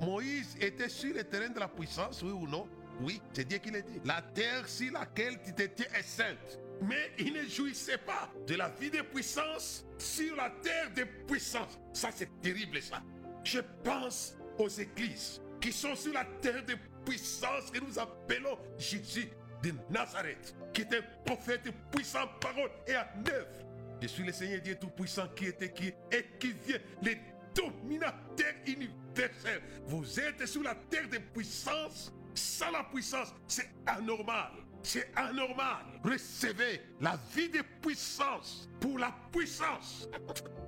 Moïse 0.00 0.56
était 0.60 0.88
sur 0.88 1.14
le 1.14 1.24
terrain 1.24 1.48
de 1.48 1.58
la 1.58 1.68
puissance, 1.68 2.22
oui 2.22 2.30
ou 2.30 2.46
non? 2.46 2.68
Oui, 3.00 3.20
c'est 3.32 3.46
Dieu 3.46 3.58
qui 3.58 3.70
l'a 3.70 3.80
dit. 3.80 4.00
La 4.04 4.22
terre 4.22 4.68
sur 4.68 4.92
laquelle 4.92 5.40
tu 5.44 5.54
t'étais 5.54 5.88
est 5.98 6.02
sainte. 6.02 6.58
Mais 6.82 7.12
il 7.18 7.32
ne 7.32 7.42
jouissait 7.46 7.98
pas 7.98 8.30
de 8.46 8.54
la 8.54 8.68
vie 8.70 8.90
de 8.90 9.02
puissance 9.02 9.84
sur 9.98 10.36
la 10.36 10.50
terre 10.62 10.90
de 10.94 11.04
puissance. 11.26 11.78
Ça, 11.92 12.10
c'est 12.14 12.40
terrible, 12.40 12.80
ça. 12.80 13.02
Je 13.44 13.60
pense 13.84 14.36
aux 14.58 14.68
églises 14.68 15.40
qui 15.60 15.72
sont 15.72 15.94
sur 15.94 16.12
la 16.12 16.24
terre 16.40 16.64
de 16.64 16.74
puissance 17.04 17.70
que 17.70 17.80
nous 17.80 17.98
appelons 17.98 18.58
Jésus 18.78 19.28
de 19.62 19.72
Nazareth, 19.90 20.54
qui 20.72 20.82
est 20.82 20.94
un 20.94 21.02
prophète 21.24 21.68
puissant 21.90 22.26
parole 22.40 22.70
et 22.86 22.94
à 22.94 23.12
neuf. 23.26 23.48
Je 24.00 24.08
suis 24.08 24.24
le 24.24 24.32
Seigneur 24.32 24.60
Dieu 24.62 24.76
Tout-Puissant 24.80 25.28
qui 25.36 25.46
était 25.46 25.72
qui 25.72 25.88
et 26.10 26.26
qui 26.38 26.52
vient, 26.52 26.78
le 27.02 27.14
dominateur 27.54 28.54
universel. 28.66 29.60
Vous 29.84 30.18
êtes 30.18 30.46
sur 30.46 30.62
la 30.62 30.74
terre 30.74 31.08
de 31.08 31.18
puissance. 31.18 32.12
Sans 32.34 32.70
la 32.70 32.84
puissance, 32.84 33.34
c'est 33.46 33.68
anormal. 33.86 34.52
C'est 34.82 35.10
anormal. 35.16 35.84
Recevez 36.02 36.80
la 37.00 37.18
vie 37.34 37.48
de 37.48 37.62
puissance 37.82 38.68
pour 38.80 38.98
la 38.98 39.14
puissance. 39.30 40.08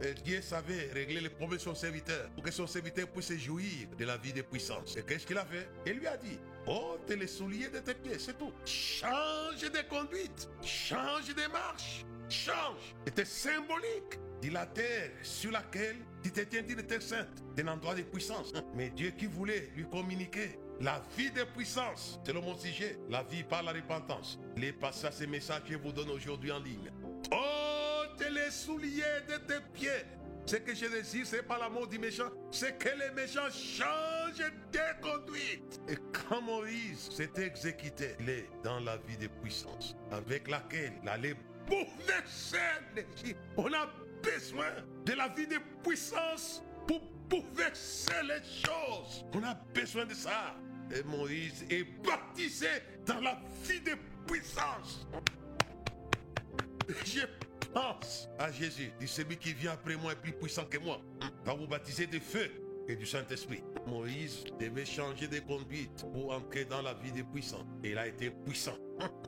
Et 0.02 0.14
Dieu 0.14 0.42
savait 0.42 0.90
régler 0.92 1.20
les 1.20 1.30
problèmes 1.30 1.58
de 1.58 1.62
son 1.62 1.74
serviteur 1.74 2.28
pour 2.30 2.42
que 2.42 2.50
son 2.50 2.66
serviteur 2.66 3.08
puisse 3.08 3.32
jouir 3.32 3.88
de 3.96 4.04
la 4.04 4.16
vie 4.16 4.32
de 4.32 4.42
puissance. 4.42 4.96
Et 4.96 5.02
qu'est-ce 5.02 5.26
qu'il 5.26 5.38
a 5.38 5.44
fait? 5.44 5.68
Il 5.86 5.94
lui 5.94 6.06
a 6.06 6.16
dit 6.16 6.38
ôte 6.66 7.10
les 7.10 7.26
souliers 7.26 7.68
de 7.68 7.78
tes 7.78 7.94
pieds, 7.94 8.18
c'est 8.18 8.38
tout. 8.38 8.52
Change 8.64 9.60
de 9.60 9.88
conduite, 9.88 10.48
change 10.62 11.34
de 11.34 11.50
marche, 11.50 12.04
change. 12.28 12.94
C'était 13.06 13.24
symbolique 13.24 14.18
de 14.42 14.50
la 14.50 14.66
terre 14.66 15.10
sur 15.22 15.52
laquelle 15.52 15.96
tu 16.22 16.30
dit 16.30 16.74
de 16.74 16.82
terre 16.82 17.02
sainte, 17.02 17.42
d'un 17.56 17.68
endroit 17.68 17.94
de 17.94 18.02
puissance. 18.02 18.52
Mais 18.74 18.90
Dieu 18.90 19.10
qui 19.10 19.26
voulait 19.26 19.70
lui 19.76 19.88
communiquer 19.88 20.58
la 20.82 21.00
vie 21.16 21.30
de 21.30 21.44
puissance, 21.44 22.18
c'est 22.24 22.32
le 22.32 22.40
mot 22.40 22.56
sujet, 22.56 22.98
la 23.08 23.22
vie 23.22 23.44
par 23.44 23.62
la 23.62 23.72
repentance. 23.72 24.38
Les 24.56 24.72
passages, 24.72 25.14
ces 25.14 25.26
messages 25.28 25.62
que 25.62 25.72
je 25.72 25.78
vous 25.78 25.92
donne 25.92 26.10
aujourd'hui 26.10 26.50
en 26.50 26.58
ligne. 26.58 26.90
Ôte 27.30 28.26
les 28.30 28.50
souliers 28.50 29.22
de 29.28 29.36
tes 29.36 29.60
pieds. 29.72 30.04
Ce 30.44 30.56
que 30.56 30.74
je 30.74 30.86
désire, 30.86 31.24
c'est 31.24 31.44
pas 31.44 31.56
l'amour 31.56 31.86
du 31.86 32.00
méchant, 32.00 32.28
c'est 32.50 32.76
que 32.76 32.88
les 32.88 33.12
méchants 33.12 33.48
changent 33.48 34.50
de 34.72 35.00
conduite. 35.00 35.80
Et 35.88 35.96
quand 36.12 36.42
Moïse 36.42 37.10
s'était 37.12 37.46
exécuté, 37.46 38.16
il 38.18 38.28
est 38.28 38.48
dans 38.64 38.80
la 38.80 38.96
vie 38.96 39.16
de 39.16 39.28
puissance, 39.28 39.94
avec 40.10 40.50
laquelle 40.50 40.94
il 41.00 41.08
allait 41.08 41.36
bouleverser 41.68 42.58
l'Égypte. 42.96 43.38
On 43.56 43.72
a 43.72 43.88
besoin 44.20 44.72
de 45.06 45.12
la 45.12 45.28
vie 45.28 45.46
de 45.46 45.58
puissance 45.84 46.60
pour 46.88 47.00
bouleverser 47.28 48.10
les 48.24 48.42
choses. 48.42 49.24
On 49.32 49.44
a 49.44 49.54
besoin 49.72 50.06
de 50.06 50.14
ça. 50.14 50.56
Et 50.92 51.02
Moïse 51.04 51.64
est 51.70 51.84
baptisé 52.04 52.68
dans 53.06 53.20
la 53.20 53.40
vie 53.64 53.80
de 53.80 53.92
puissance. 54.26 55.06
Je 57.04 57.22
pense 57.72 58.28
à 58.38 58.52
Jésus, 58.52 58.92
dit 59.00 59.08
celui 59.08 59.36
qui 59.36 59.54
vient 59.54 59.72
après 59.72 59.96
moi 59.96 60.12
est 60.12 60.16
plus 60.16 60.32
puissant 60.32 60.64
que 60.66 60.78
moi, 60.78 61.00
va 61.44 61.54
vous 61.54 61.66
baptiser 61.66 62.06
de 62.06 62.18
feu 62.18 62.50
et 62.88 62.96
du 62.96 63.06
Saint-Esprit. 63.06 63.62
Moïse 63.86 64.44
devait 64.58 64.84
changer 64.84 65.28
de 65.28 65.40
conduite 65.40 66.04
pour 66.12 66.32
entrer 66.32 66.64
dans 66.64 66.82
la 66.82 66.94
vie 66.94 67.12
des 67.12 67.22
puissants. 67.22 67.66
Et 67.84 67.90
il 67.90 67.98
a 67.98 68.06
été 68.06 68.30
puissant. 68.30 68.76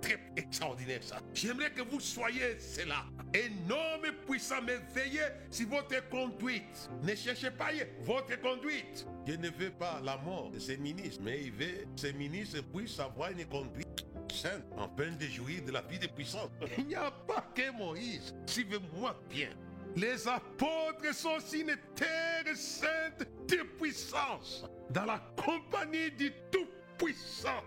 Très 0.01 0.19
extraordinaire 0.37 1.03
ça. 1.03 1.21
J'aimerais 1.33 1.73
que 1.73 1.83
vous 1.83 2.01
soyez 2.01 2.59
cela. 2.59 3.05
Énorme 3.33 4.13
puissant, 4.27 4.63
mais 4.65 4.79
veillez 4.95 5.27
sur 5.51 5.69
votre 5.69 6.09
conduite. 6.09 6.91
Ne 7.03 7.15
cherchez 7.15 7.51
pas 7.51 7.71
votre 8.03 8.41
conduite. 8.41 9.07
Dieu 9.25 9.37
ne 9.37 9.51
veut 9.51 9.73
pas 9.73 10.01
la 10.05 10.17
mort 10.19 10.51
de 10.51 10.59
ses 10.59 10.77
ministres, 10.77 11.23
mais 11.25 11.43
il 11.45 11.53
veut 11.53 11.87
que 11.95 12.01
ses 12.01 12.13
ministres 12.13 12.63
puissent 12.73 13.01
avoir 13.01 13.31
une 13.31 13.45
conduite 13.47 14.05
sainte, 14.33 14.65
en 14.77 14.89
peine 14.89 15.17
de 15.17 15.27
jouir 15.27 15.63
de 15.65 15.73
la 15.73 15.83
vie 15.83 15.99
des 15.99 16.09
puissants. 16.09 16.51
Il 16.79 16.87
n'y 16.87 16.95
a 16.95 17.11
pas 17.11 17.45
que 17.55 17.71
Moïse. 17.77 18.35
Suivez-moi 18.47 19.19
bien. 19.31 19.51
Les 19.97 20.27
apôtres 20.27 21.15
sont 21.15 21.39
sur 21.41 21.61
une 21.61 21.77
terre 21.95 22.57
sainte 22.57 23.27
de 23.49 23.63
puissance, 23.79 24.65
dans 24.91 25.05
la 25.05 25.21
compagnie 25.37 26.11
du 26.11 26.33
Tout-Puissant. 26.51 27.63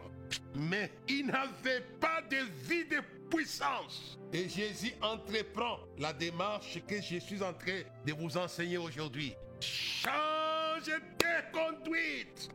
Mais 0.56 0.92
ils 1.08 1.26
n'avaient 1.26 1.86
pas 2.02 2.22
de 2.30 2.38
vie 2.68 2.86
de 2.86 3.00
puissance. 3.30 4.20
Et 4.34 4.50
Jésus 4.50 4.94
entreprend 5.02 5.80
la 5.98 6.12
démarche 6.12 6.80
que 6.86 7.02
je 7.02 7.18
suis 7.20 7.42
en 7.42 7.54
train 7.54 7.82
de 8.06 8.14
vous 8.14 8.36
enseigner 8.38 8.78
aujourd'hui. 8.78 9.34
Change 9.62 10.86
de 10.86 11.52
conduite. 11.54 12.50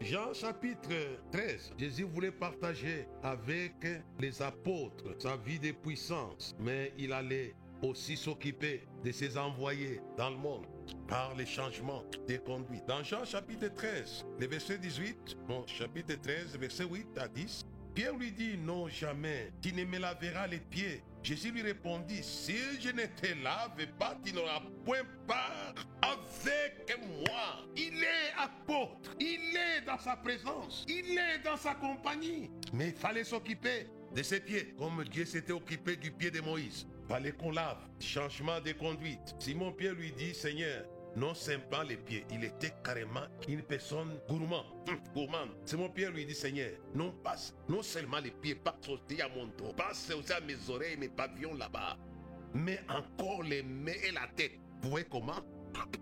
Jean 0.00 0.34
chapitre 0.34 0.90
13. 1.32 1.72
Jésus 1.78 2.04
voulait 2.04 2.30
partager 2.30 3.06
avec 3.22 3.74
les 4.20 4.42
apôtres 4.42 5.14
sa 5.18 5.36
vie 5.36 5.58
de 5.58 5.72
puissance, 5.72 6.54
mais 6.60 6.92
il 6.98 7.12
allait 7.12 7.54
aussi 7.82 8.16
s'occuper 8.16 8.86
de 9.04 9.12
ses 9.12 9.36
envoyés 9.36 10.00
dans 10.16 10.30
le 10.30 10.36
monde 10.36 10.66
par 11.08 11.34
les 11.34 11.46
changements 11.46 12.04
des 12.26 12.38
conduites. 12.38 12.86
Dans 12.86 13.02
Jean 13.02 13.24
chapitre 13.24 13.68
13, 13.68 14.26
le 14.40 14.46
verset 14.46 14.78
18, 14.78 15.36
bon, 15.46 15.66
chapitre 15.66 16.14
13, 16.20 16.56
verset 16.58 16.84
8 16.84 17.18
à 17.18 17.28
10, 17.28 17.66
Pierre 17.94 18.14
lui 18.14 18.30
dit, 18.30 18.58
non 18.58 18.88
jamais, 18.88 19.52
tu 19.62 19.72
ne 19.72 19.84
me 19.84 19.98
laveras 19.98 20.46
les 20.46 20.60
pieds? 20.60 21.02
Jésus 21.22 21.50
lui 21.50 21.62
répondit, 21.62 22.22
si 22.22 22.56
je 22.78 22.90
ne 22.90 23.06
te 23.06 23.42
lave 23.42 23.86
pas, 23.98 24.16
tu 24.22 24.34
n'auras 24.34 24.60
point 24.84 25.02
part 25.26 25.74
avec 26.02 26.94
moi. 27.00 27.66
Il 27.74 27.94
est 28.02 28.32
apôtre, 28.38 29.16
il 29.18 29.56
est 29.56 29.80
dans 29.86 29.98
sa 29.98 30.14
présence, 30.14 30.84
il 30.86 31.18
est 31.18 31.38
dans 31.42 31.56
sa 31.56 31.74
compagnie. 31.74 32.50
Mais 32.72 32.88
il 32.90 32.94
fallait 32.94 33.24
s'occuper 33.24 33.86
de 34.14 34.22
ses 34.22 34.40
pieds, 34.40 34.74
comme 34.78 35.02
Dieu 35.04 35.24
s'était 35.24 35.52
occupé 35.52 35.96
du 35.96 36.12
pied 36.12 36.30
de 36.30 36.40
Moïse. 36.42 36.86
Fallait 37.08 37.32
qu'on 37.32 37.52
lave. 37.52 37.78
Changement 38.00 38.60
de 38.60 38.72
conduite. 38.72 39.34
Simon 39.38 39.72
Pierre 39.72 39.94
lui 39.94 40.12
dit, 40.12 40.34
Seigneur, 40.34 40.84
non 41.16 41.34
simplement 41.34 41.82
les 41.82 41.96
pieds, 41.96 42.24
il 42.30 42.44
était 42.44 42.74
carrément 42.84 43.26
une 43.48 43.62
personne 43.62 44.18
gourmand, 44.28 44.64
hum, 44.88 44.98
gourmande. 45.14 45.50
Simon 45.64 45.88
Pierre 45.88 46.10
lui 46.10 46.26
dit, 46.26 46.34
Seigneur, 46.34 46.70
non 46.94 47.12
passe, 47.24 47.54
non 47.68 47.82
seulement 47.82 48.18
les 48.18 48.30
pieds, 48.30 48.54
passe 48.54 48.88
aussi 48.88 49.22
à 49.22 49.28
mon 49.28 49.46
dos, 49.46 49.72
passe 49.76 50.10
aussi 50.10 50.32
à 50.32 50.40
mes 50.40 50.56
oreilles, 50.68 50.96
mes 50.98 51.08
pavillons 51.08 51.54
là-bas, 51.54 51.96
mais 52.52 52.80
encore 52.88 53.42
les 53.42 53.62
mains 53.62 53.92
et 54.06 54.12
la 54.12 54.26
tête. 54.36 54.58
Vous 54.82 54.90
voyez 54.90 55.06
comment 55.10 55.40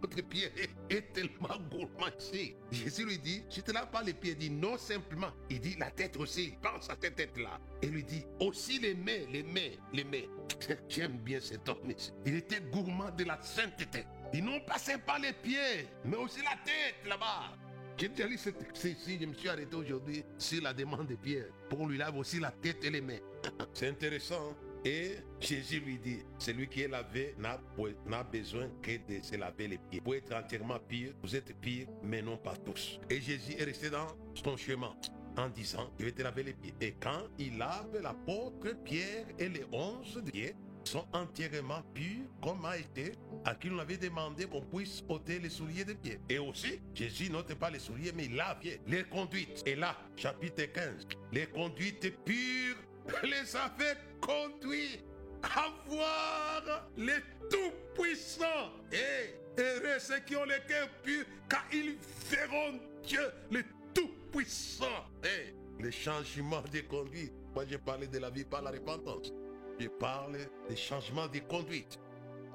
votre 0.00 0.22
pied 0.22 0.50
est 0.90 1.12
tellement 1.12 1.58
gourmand 1.70 2.10
ici. 2.18 2.54
Jésus 2.70 3.04
lui 3.04 3.18
dit, 3.18 3.42
je 3.50 3.60
te 3.60 3.72
lave 3.72 3.90
pas 3.90 4.02
les 4.02 4.14
pieds. 4.14 4.32
Il 4.32 4.38
dit 4.38 4.50
non 4.50 4.76
simplement. 4.76 5.32
Il 5.50 5.60
dit 5.60 5.76
la 5.78 5.90
tête 5.90 6.16
aussi. 6.16 6.54
Pense 6.62 6.90
à 6.90 6.96
cette 7.00 7.16
tête-là. 7.16 7.60
Et 7.82 7.86
lui 7.86 8.04
dit 8.04 8.24
aussi 8.40 8.78
les 8.78 8.94
mains, 8.94 9.26
les 9.30 9.42
mains, 9.42 9.76
les 9.92 10.04
mains. 10.04 10.28
J'aime 10.88 11.18
bien 11.18 11.40
cet 11.40 11.68
homme 11.68 11.92
Il 12.26 12.36
était 12.36 12.60
gourmand 12.60 13.10
de 13.10 13.24
la 13.24 13.40
sainteté. 13.42 14.04
Il 14.32 14.44
n'ont 14.44 14.60
passé 14.60 14.98
pas 14.98 15.18
les 15.18 15.32
pieds, 15.32 15.88
mais 16.04 16.16
aussi 16.16 16.40
la 16.40 16.56
tête 16.64 16.96
là-bas. 17.06 17.56
J'ai 17.96 18.08
déjà 18.08 18.26
lu 18.26 18.36
cette 18.36 18.56
ici, 18.84 19.18
je 19.20 19.26
me 19.26 19.34
suis 19.34 19.48
arrêté 19.48 19.76
aujourd'hui 19.76 20.24
sur 20.36 20.60
la 20.62 20.72
demande 20.74 21.06
de 21.06 21.14
Pierre 21.14 21.46
pour 21.70 21.86
lui 21.86 21.96
laver 21.96 22.18
aussi 22.18 22.40
la 22.40 22.50
tête 22.50 22.84
et 22.84 22.90
les 22.90 23.00
mains. 23.00 23.20
C'est 23.72 23.88
intéressant. 23.88 24.56
Et 24.84 25.16
Jésus 25.40 25.80
lui 25.80 25.98
dit, 25.98 26.18
celui 26.38 26.68
qui 26.68 26.82
est 26.82 26.88
lavé 26.88 27.34
n'a 27.38 28.22
besoin 28.24 28.68
que 28.82 28.92
de 29.08 29.22
se 29.22 29.36
laver 29.36 29.68
les 29.68 29.78
pieds. 29.78 30.00
Pour 30.00 30.14
être 30.14 30.34
entièrement 30.34 30.78
pire, 30.78 31.12
vous 31.22 31.34
êtes 31.34 31.58
pire, 31.60 31.86
mais 32.02 32.20
non 32.20 32.36
pas 32.36 32.56
tous. 32.56 33.00
Et 33.08 33.20
Jésus 33.20 33.54
est 33.58 33.64
resté 33.64 33.88
dans 33.88 34.08
son 34.34 34.56
chemin 34.56 34.94
en 35.38 35.48
disant, 35.48 35.90
je 35.98 36.04
vais 36.04 36.12
te 36.12 36.22
laver 36.22 36.42
les 36.42 36.52
pieds. 36.52 36.74
Et 36.80 36.92
quand 37.00 37.22
il 37.38 37.56
lave 37.56 37.98
l'apôtre 38.02 38.76
Pierre 38.84 39.26
et 39.38 39.48
les 39.48 39.64
onze 39.72 40.22
pieds, 40.30 40.54
sont 40.88 41.06
entièrement 41.12 41.82
purs 41.94 42.26
comme 42.42 42.64
a 42.64 42.76
été 42.76 43.12
à 43.44 43.54
qui 43.54 43.70
on 43.70 43.78
avait 43.78 43.96
demandé 43.96 44.44
qu'on 44.44 44.60
puisse 44.60 45.02
ôter 45.08 45.38
les 45.38 45.48
souliers 45.48 45.84
des 45.84 45.94
pieds. 45.94 46.20
Et 46.28 46.38
aussi, 46.38 46.80
Jésus 46.94 47.30
n'ôte 47.30 47.54
pas 47.54 47.70
les 47.70 47.78
souliers, 47.78 48.12
mais 48.14 48.26
il 48.26 48.36
lave 48.36 48.58
les 48.86 49.04
conduites. 49.04 49.62
Et 49.66 49.74
là, 49.76 49.96
chapitre 50.16 50.64
15, 50.64 51.06
les 51.32 51.46
conduites 51.46 52.14
pures 52.24 52.76
les 53.22 53.56
avait 53.56 53.96
conduits 54.24 55.00
à 55.42 55.68
voir 55.86 56.88
les 56.96 57.20
tout-puissants. 57.50 58.72
Et 58.92 59.60
heureux 59.60 59.98
ceux 59.98 60.20
qui 60.20 60.36
ont 60.36 60.44
les 60.44 60.60
cœurs 60.66 60.88
purs, 61.02 61.24
car 61.48 61.64
ils 61.72 61.96
verront 62.30 62.80
Dieu, 63.02 63.30
le 63.50 63.62
tout-puissant. 63.92 65.06
Et 65.22 65.54
les 65.82 65.92
changements 65.92 66.62
de 66.72 66.80
conduite. 66.80 67.32
Moi, 67.54 67.64
j'ai 67.68 67.78
parlé 67.78 68.06
de 68.06 68.18
la 68.18 68.30
vie 68.30 68.44
par 68.44 68.62
la 68.62 68.70
repentance. 68.70 69.32
Je 69.78 69.88
parle 69.88 70.38
des 70.68 70.76
changements 70.76 71.28
de 71.28 71.40
conduite. 71.40 71.98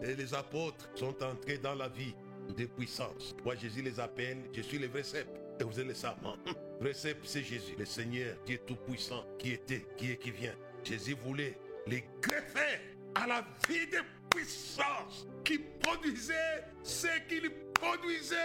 Et 0.02 0.16
les 0.16 0.34
apôtres 0.34 0.90
sont 0.96 1.16
entrés 1.24 1.58
dans 1.58 1.76
la 1.76 1.90
vie 1.90 2.16
de 2.58 2.66
puissance. 2.66 3.36
Moi, 3.44 3.56
Jésus 3.56 3.82
les 3.82 4.00
appelle, 4.00 4.38
je 4.54 4.62
suis 4.62 4.80
le 4.80 4.88
vrai 4.88 5.04
cep. 5.04 5.28
Et 5.60 5.64
vous 5.64 5.80
êtes 5.80 5.88
le 6.82 6.94
cep, 6.94 7.18
c'est 7.24 7.44
Jésus, 7.44 7.76
le 7.78 7.86
Seigneur, 7.86 8.42
qui 8.46 8.54
est 8.54 8.66
tout 8.66 8.78
puissant, 8.78 9.26
qui 9.38 9.52
était, 9.52 9.86
qui 9.98 10.12
est, 10.12 10.18
qui 10.18 10.32
vient. 10.32 10.56
Jésus 10.84 11.16
voulait 11.26 11.58
les 11.88 12.04
greffer 12.22 12.80
à 13.16 13.28
la 13.28 13.46
vie 13.68 13.88
de 13.88 14.00
puissance 14.30 15.28
qui 15.44 15.60
produisait 15.82 16.64
ce 16.84 17.08
qu'il 17.28 17.50
produisait. 17.74 18.36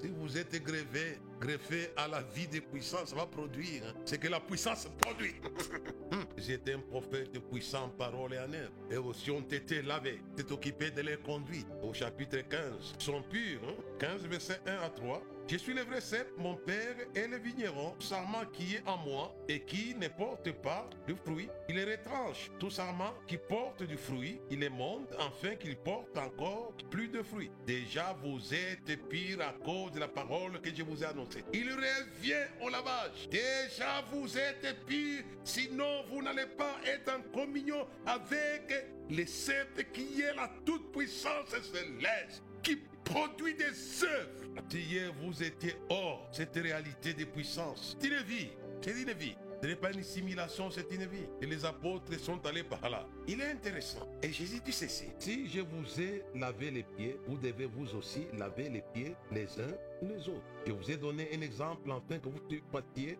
Si 0.00 0.08
vous 0.08 0.38
êtes 0.38 0.62
greffé, 0.62 1.18
greffé 1.40 1.90
à 1.96 2.06
la 2.08 2.22
vie 2.22 2.46
de 2.46 2.60
puissance, 2.60 3.12
va 3.12 3.26
produire 3.26 3.82
hein. 3.86 3.94
ce 4.04 4.14
que 4.14 4.28
la 4.28 4.38
puissance 4.40 4.88
produit. 5.00 5.34
J'étais 6.36 6.74
un 6.74 6.78
prophète 6.80 7.38
puissant 7.50 7.88
parole 7.90 8.34
et 8.34 8.38
en 8.38 8.52
œuvre. 8.52 8.72
Et 8.90 8.96
aussi 8.96 9.30
ont 9.30 9.40
été 9.40 9.82
lavés, 9.82 10.20
s'est 10.36 10.50
occupé 10.52 10.90
de 10.92 11.00
leur 11.02 11.20
conduite. 11.22 11.66
Au 11.82 11.92
chapitre 11.92 12.38
15, 12.48 12.94
ils 12.98 13.02
sont 13.04 13.22
purs. 13.22 13.60
hein. 13.68 13.74
15, 13.98 14.22
verset 14.26 14.60
1 14.66 14.76
à 14.84 14.88
3. 14.90 15.22
Je 15.50 15.56
suis 15.56 15.72
le 15.72 15.80
vrai 15.80 16.02
cep, 16.02 16.28
mon 16.36 16.56
père 16.56 16.94
est 17.14 17.26
le 17.26 17.38
vigneron, 17.38 17.94
sarment 18.00 18.44
qui 18.52 18.74
est 18.74 18.82
en 18.86 18.98
moi 18.98 19.34
et 19.48 19.60
qui 19.60 19.94
ne 19.94 20.06
porte 20.08 20.52
pas 20.52 20.90
de 21.06 21.14
fruit. 21.14 21.48
Il 21.70 21.82
retranche. 21.82 22.50
Tout 22.58 22.68
sarment 22.68 23.14
qui 23.26 23.38
porte 23.38 23.82
du 23.82 23.96
fruit, 23.96 24.42
il 24.50 24.62
est 24.62 24.68
monte 24.68 25.10
afin 25.18 25.54
qu'il 25.54 25.74
porte 25.76 26.18
encore 26.18 26.74
plus 26.90 27.08
de 27.08 27.22
fruits. 27.22 27.50
Déjà 27.66 28.14
vous 28.22 28.52
êtes 28.52 29.08
pire 29.08 29.40
à 29.40 29.54
cause 29.64 29.92
de 29.92 30.00
la 30.00 30.08
parole 30.08 30.60
que 30.60 30.68
je 30.68 30.82
vous 30.82 31.02
ai 31.02 31.06
annoncée. 31.06 31.42
Il 31.54 31.72
revient 31.72 32.46
au 32.60 32.68
lavage. 32.68 33.30
Déjà 33.30 34.04
vous 34.12 34.36
êtes 34.36 34.84
pire, 34.84 35.24
sinon 35.44 36.04
vous 36.10 36.20
n'allez 36.20 36.46
pas 36.58 36.76
être 36.84 37.10
en 37.10 37.22
communion 37.34 37.88
avec 38.04 38.70
le 39.08 39.24
sceptre 39.24 39.90
qui 39.92 40.20
est 40.20 40.34
la 40.34 40.50
toute-puissance 40.66 41.48
céleste, 41.48 42.42
qui 42.62 42.76
produit 43.08 43.54
des 43.54 44.04
œuvres. 44.04 44.64
Hier, 44.72 45.12
vous 45.22 45.42
étiez 45.42 45.76
hors 45.88 46.28
cette 46.32 46.54
réalité 46.54 47.14
de 47.14 47.24
puissance. 47.24 47.96
C'est 48.00 48.08
une 48.08 48.22
vie. 48.22 48.50
C'est 48.82 49.02
une 49.02 49.12
vie. 49.12 49.34
Ce 49.60 49.66
n'est 49.66 49.76
pas 49.76 49.90
une 49.90 50.04
simulation, 50.04 50.70
c'est 50.70 50.88
une 50.92 51.06
vie. 51.06 51.26
Et 51.42 51.46
les 51.46 51.64
apôtres 51.64 52.18
sont 52.20 52.44
allés 52.46 52.62
par 52.62 52.88
là. 52.88 53.06
Il 53.26 53.40
est 53.40 53.50
intéressant. 53.50 54.06
Et 54.22 54.32
Jésus 54.32 54.60
dit 54.64 54.72
ceci. 54.72 55.06
Si 55.18 55.48
je 55.48 55.60
vous 55.60 56.00
ai 56.00 56.22
lavé 56.34 56.70
les 56.70 56.84
pieds, 56.84 57.18
vous 57.26 57.36
devez 57.36 57.66
vous 57.66 57.96
aussi 57.96 58.26
laver 58.36 58.68
les 58.68 58.84
pieds 58.94 59.16
les 59.32 59.48
uns 59.60 59.74
les 60.02 60.28
autres. 60.28 60.44
Je 60.64 60.72
vous 60.72 60.90
ai 60.90 60.96
donné 60.96 61.28
un 61.34 61.40
exemple 61.40 61.90
afin 61.90 62.18
que 62.20 62.28
vous 62.28 62.40
pratiquiez 62.70 63.18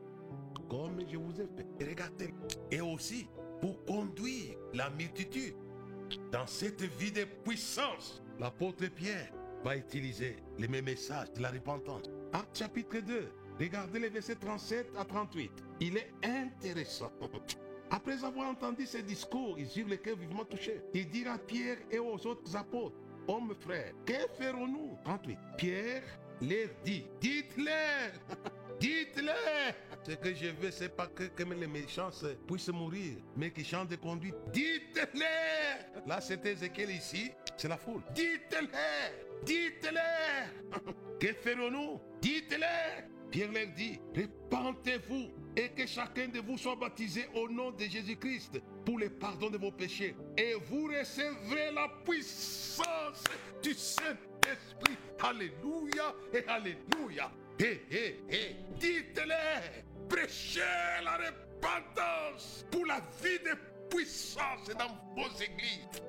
comme 0.70 1.00
je 1.10 1.16
vous 1.16 1.40
ai 1.40 1.46
fait. 1.56 1.88
Regardez. 1.88 2.32
Et 2.70 2.80
aussi 2.80 3.26
pour 3.60 3.84
conduire 3.84 4.54
la 4.74 4.90
multitude 4.90 5.54
dans 6.30 6.46
cette 6.46 6.82
vie 6.82 7.10
de 7.10 7.24
puissance. 7.44 8.22
L'apôtre 8.38 8.86
Pierre 8.86 9.32
va 9.64 9.76
utiliser 9.76 10.36
les 10.58 10.68
mêmes 10.68 10.84
messages 10.84 11.32
de 11.32 11.42
la 11.42 11.50
repentance. 11.50 12.10
Acte 12.32 12.58
chapitre 12.58 12.98
2, 13.00 13.28
regardez 13.58 13.98
les 13.98 14.08
versets 14.08 14.36
37 14.36 14.90
à 14.96 15.04
38. 15.04 15.50
Il 15.80 15.96
est 15.96 16.12
intéressant. 16.22 17.10
Après 17.90 18.24
avoir 18.24 18.48
entendu 18.50 18.86
ce 18.86 18.98
discours, 18.98 19.58
ils 19.58 19.80
eurent 19.80 19.88
le 19.88 19.96
cœur 19.96 20.16
vivement 20.16 20.44
touché. 20.44 20.82
Il 20.94 21.08
dit 21.08 21.26
à 21.26 21.38
Pierre 21.38 21.78
et 21.90 21.98
aux 21.98 22.26
autres 22.26 22.54
apôtres, 22.54 22.96
hommes 23.26 23.54
frères, 23.60 23.92
que 24.04 24.14
ferons-nous 24.38 24.98
38. 25.04 25.38
Pierre 25.56 26.02
leur 26.40 26.68
dit, 26.84 27.06
dites-leur, 27.20 28.12
dites-leur. 28.80 29.74
Ce 30.04 30.12
que 30.12 30.34
je 30.34 30.46
veux, 30.46 30.70
c'est 30.70 30.88
pas 30.88 31.06
que, 31.06 31.24
les 31.42 31.66
méchants 31.66 32.10
puissent 32.46 32.68
mourir, 32.68 33.16
mais 33.36 33.50
qu'ils 33.50 33.66
changent 33.66 33.88
de 33.88 33.96
conduite. 33.96 34.34
Dites-leur. 34.52 36.06
Là, 36.06 36.20
c'était 36.20 36.52
Ézéchiel 36.52 36.90
ici, 36.90 37.30
c'est 37.56 37.68
la 37.68 37.76
foule. 37.76 38.02
Dites-leur, 38.14 39.12
dites-leur. 39.44 40.48
que 41.20 41.32
ferons-nous? 41.34 42.00
Dites-leur. 42.20 43.08
Pierre 43.30 43.52
leur 43.52 43.66
dit, 43.76 44.00
répentez-vous 44.14 45.28
et 45.56 45.68
que 45.70 45.86
chacun 45.86 46.28
de 46.28 46.40
vous 46.40 46.56
soit 46.56 46.76
baptisé 46.76 47.28
au 47.34 47.48
nom 47.48 47.70
de 47.72 47.84
Jésus-Christ 47.84 48.60
pour 48.86 48.98
le 48.98 49.10
pardon 49.10 49.50
de 49.50 49.58
vos 49.58 49.70
péchés. 49.70 50.14
Et 50.36 50.54
vous 50.54 50.86
recevrez 50.86 51.70
la 51.72 51.88
puissance 52.04 53.24
du 53.62 53.74
Saint-Esprit. 53.74 54.96
Alléluia 55.20 56.14
et 56.32 56.44
Alléluia. 56.46 57.30
Hé, 57.60 57.82
hé, 57.90 58.20
hé, 58.30 58.56
dites-les, 58.78 59.82
prêchez 60.08 60.60
la 61.02 61.16
repentance 61.16 62.64
pour 62.70 62.86
la 62.86 63.00
vie 63.20 63.40
de 63.40 63.56
puissance 63.90 64.68
dans 64.78 64.94
vos 65.16 65.28
églises. 65.42 66.02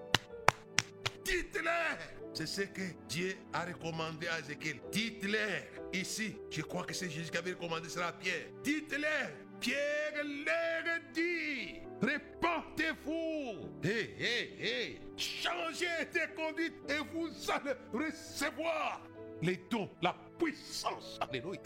Dites-leur. 1.25 1.97
C'est 2.33 2.45
ce 2.45 2.61
que 2.61 2.81
Dieu 3.07 3.35
a 3.51 3.65
recommandé 3.65 4.27
à 4.27 4.39
Ézéchiel. 4.39 4.79
Dites-leur. 4.91 5.63
Ici, 5.91 6.35
je 6.51 6.61
crois 6.61 6.83
que 6.83 6.93
c'est 6.93 7.09
Jésus 7.09 7.31
qui 7.31 7.37
avait 7.37 7.53
recommandé 7.53 7.89
cela 7.89 8.07
à 8.09 8.13
Pierre. 8.13 8.45
Dites-leur. 8.63 9.31
Pierre 9.59 10.23
leur 10.23 10.99
dit. 11.13 11.79
Répentez-vous. 12.01 13.69
Hé, 13.83 14.15
hé, 14.19 14.55
hé. 14.59 15.01
Changez 15.17 16.05
de 16.13 16.35
conduite 16.35 16.75
et 16.89 16.99
vous 17.11 17.29
allez 17.51 17.73
recevoir 17.91 19.01
les 19.41 19.57
dons, 19.69 19.89
la 20.01 20.15
puissance. 20.37 21.17
Alléluia. 21.21 21.59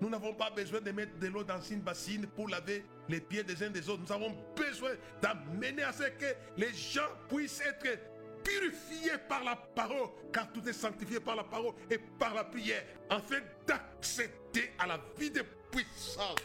Nous 0.00 0.08
n'avons 0.08 0.32
pas 0.32 0.50
besoin 0.50 0.80
de 0.80 0.90
mettre 0.92 1.18
de 1.18 1.26
l'eau 1.28 1.44
dans 1.44 1.60
une 1.60 1.80
bassine 1.80 2.26
pour 2.26 2.48
laver 2.48 2.84
les 3.08 3.20
pieds 3.20 3.44
des 3.44 3.62
uns 3.62 3.70
des 3.70 3.86
autres. 3.88 4.02
Nous 4.02 4.12
avons 4.12 4.34
besoin 4.56 4.92
d'amener 5.20 5.82
à 5.82 5.92
ce 5.92 6.04
que 6.04 6.34
les 6.56 6.72
gens 6.72 7.08
puissent 7.28 7.60
être 7.60 8.00
purifiés 8.42 9.18
par 9.28 9.44
la 9.44 9.56
parole, 9.56 10.08
car 10.32 10.50
tout 10.52 10.66
est 10.66 10.72
sanctifié 10.72 11.20
par 11.20 11.36
la 11.36 11.44
parole 11.44 11.74
et 11.90 11.98
par 11.98 12.32
la 12.34 12.44
prière, 12.44 12.82
afin 13.10 13.40
d'accéder 13.66 14.72
à 14.78 14.86
la 14.86 14.98
vie 15.18 15.30
de 15.30 15.44
puissance. 15.70 16.38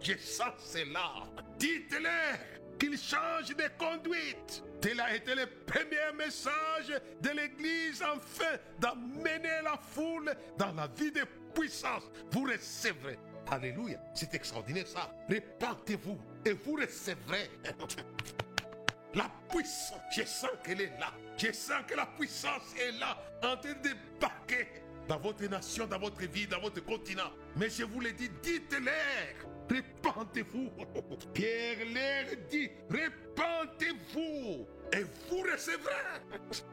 Je 0.00 0.16
sens 0.16 0.54
cela. 0.58 1.12
Dites-leur 1.58 2.38
qu'ils 2.80 2.98
changent 2.98 3.54
de 3.54 3.68
conduite. 3.78 4.64
Tel 4.80 4.98
a 5.00 5.14
été 5.14 5.34
le 5.34 5.46
premier 5.66 6.12
message 6.16 7.00
de 7.20 7.28
l'Église, 7.28 8.02
enfin, 8.02 8.56
d'amener 8.80 9.62
la 9.62 9.76
foule 9.76 10.34
dans 10.56 10.72
la 10.72 10.88
vie 10.88 11.12
de 11.12 11.24
puissance. 11.54 12.10
Vous 12.32 12.44
recevrez. 12.44 13.18
Alléluia. 13.50 13.98
C'est 14.14 14.32
extraordinaire 14.34 14.86
ça. 14.86 15.12
Répentez-vous 15.28 16.18
et 16.44 16.52
vous 16.52 16.76
recevrez. 16.76 17.50
La 19.14 19.30
puissance, 19.50 20.00
je 20.16 20.22
sens 20.22 20.50
qu'elle 20.64 20.80
est 20.80 20.98
là. 20.98 21.12
Je 21.36 21.52
sens 21.52 21.82
que 21.86 21.94
la 21.94 22.06
puissance 22.06 22.74
est 22.78 22.92
là, 22.98 23.18
en 23.42 23.56
train 23.56 23.72
de 23.72 23.88
débarquer 23.88 24.68
dans 25.08 25.18
votre 25.18 25.44
nation, 25.46 25.86
dans 25.86 25.98
votre 25.98 26.22
vie, 26.22 26.46
dans 26.46 26.60
votre 26.60 26.84
continent. 26.84 27.32
Mais 27.56 27.68
je 27.68 27.82
vous 27.82 28.00
le 28.00 28.12
dis, 28.12 28.30
dites-leur, 28.42 29.34
répentez-vous. 29.70 30.70
Pierre 31.32 31.78
leur 31.94 32.36
dit, 32.50 32.70
répentez-vous 32.90 34.66
et 34.92 35.02
vous 35.02 35.42
recevrez. 35.52 36.20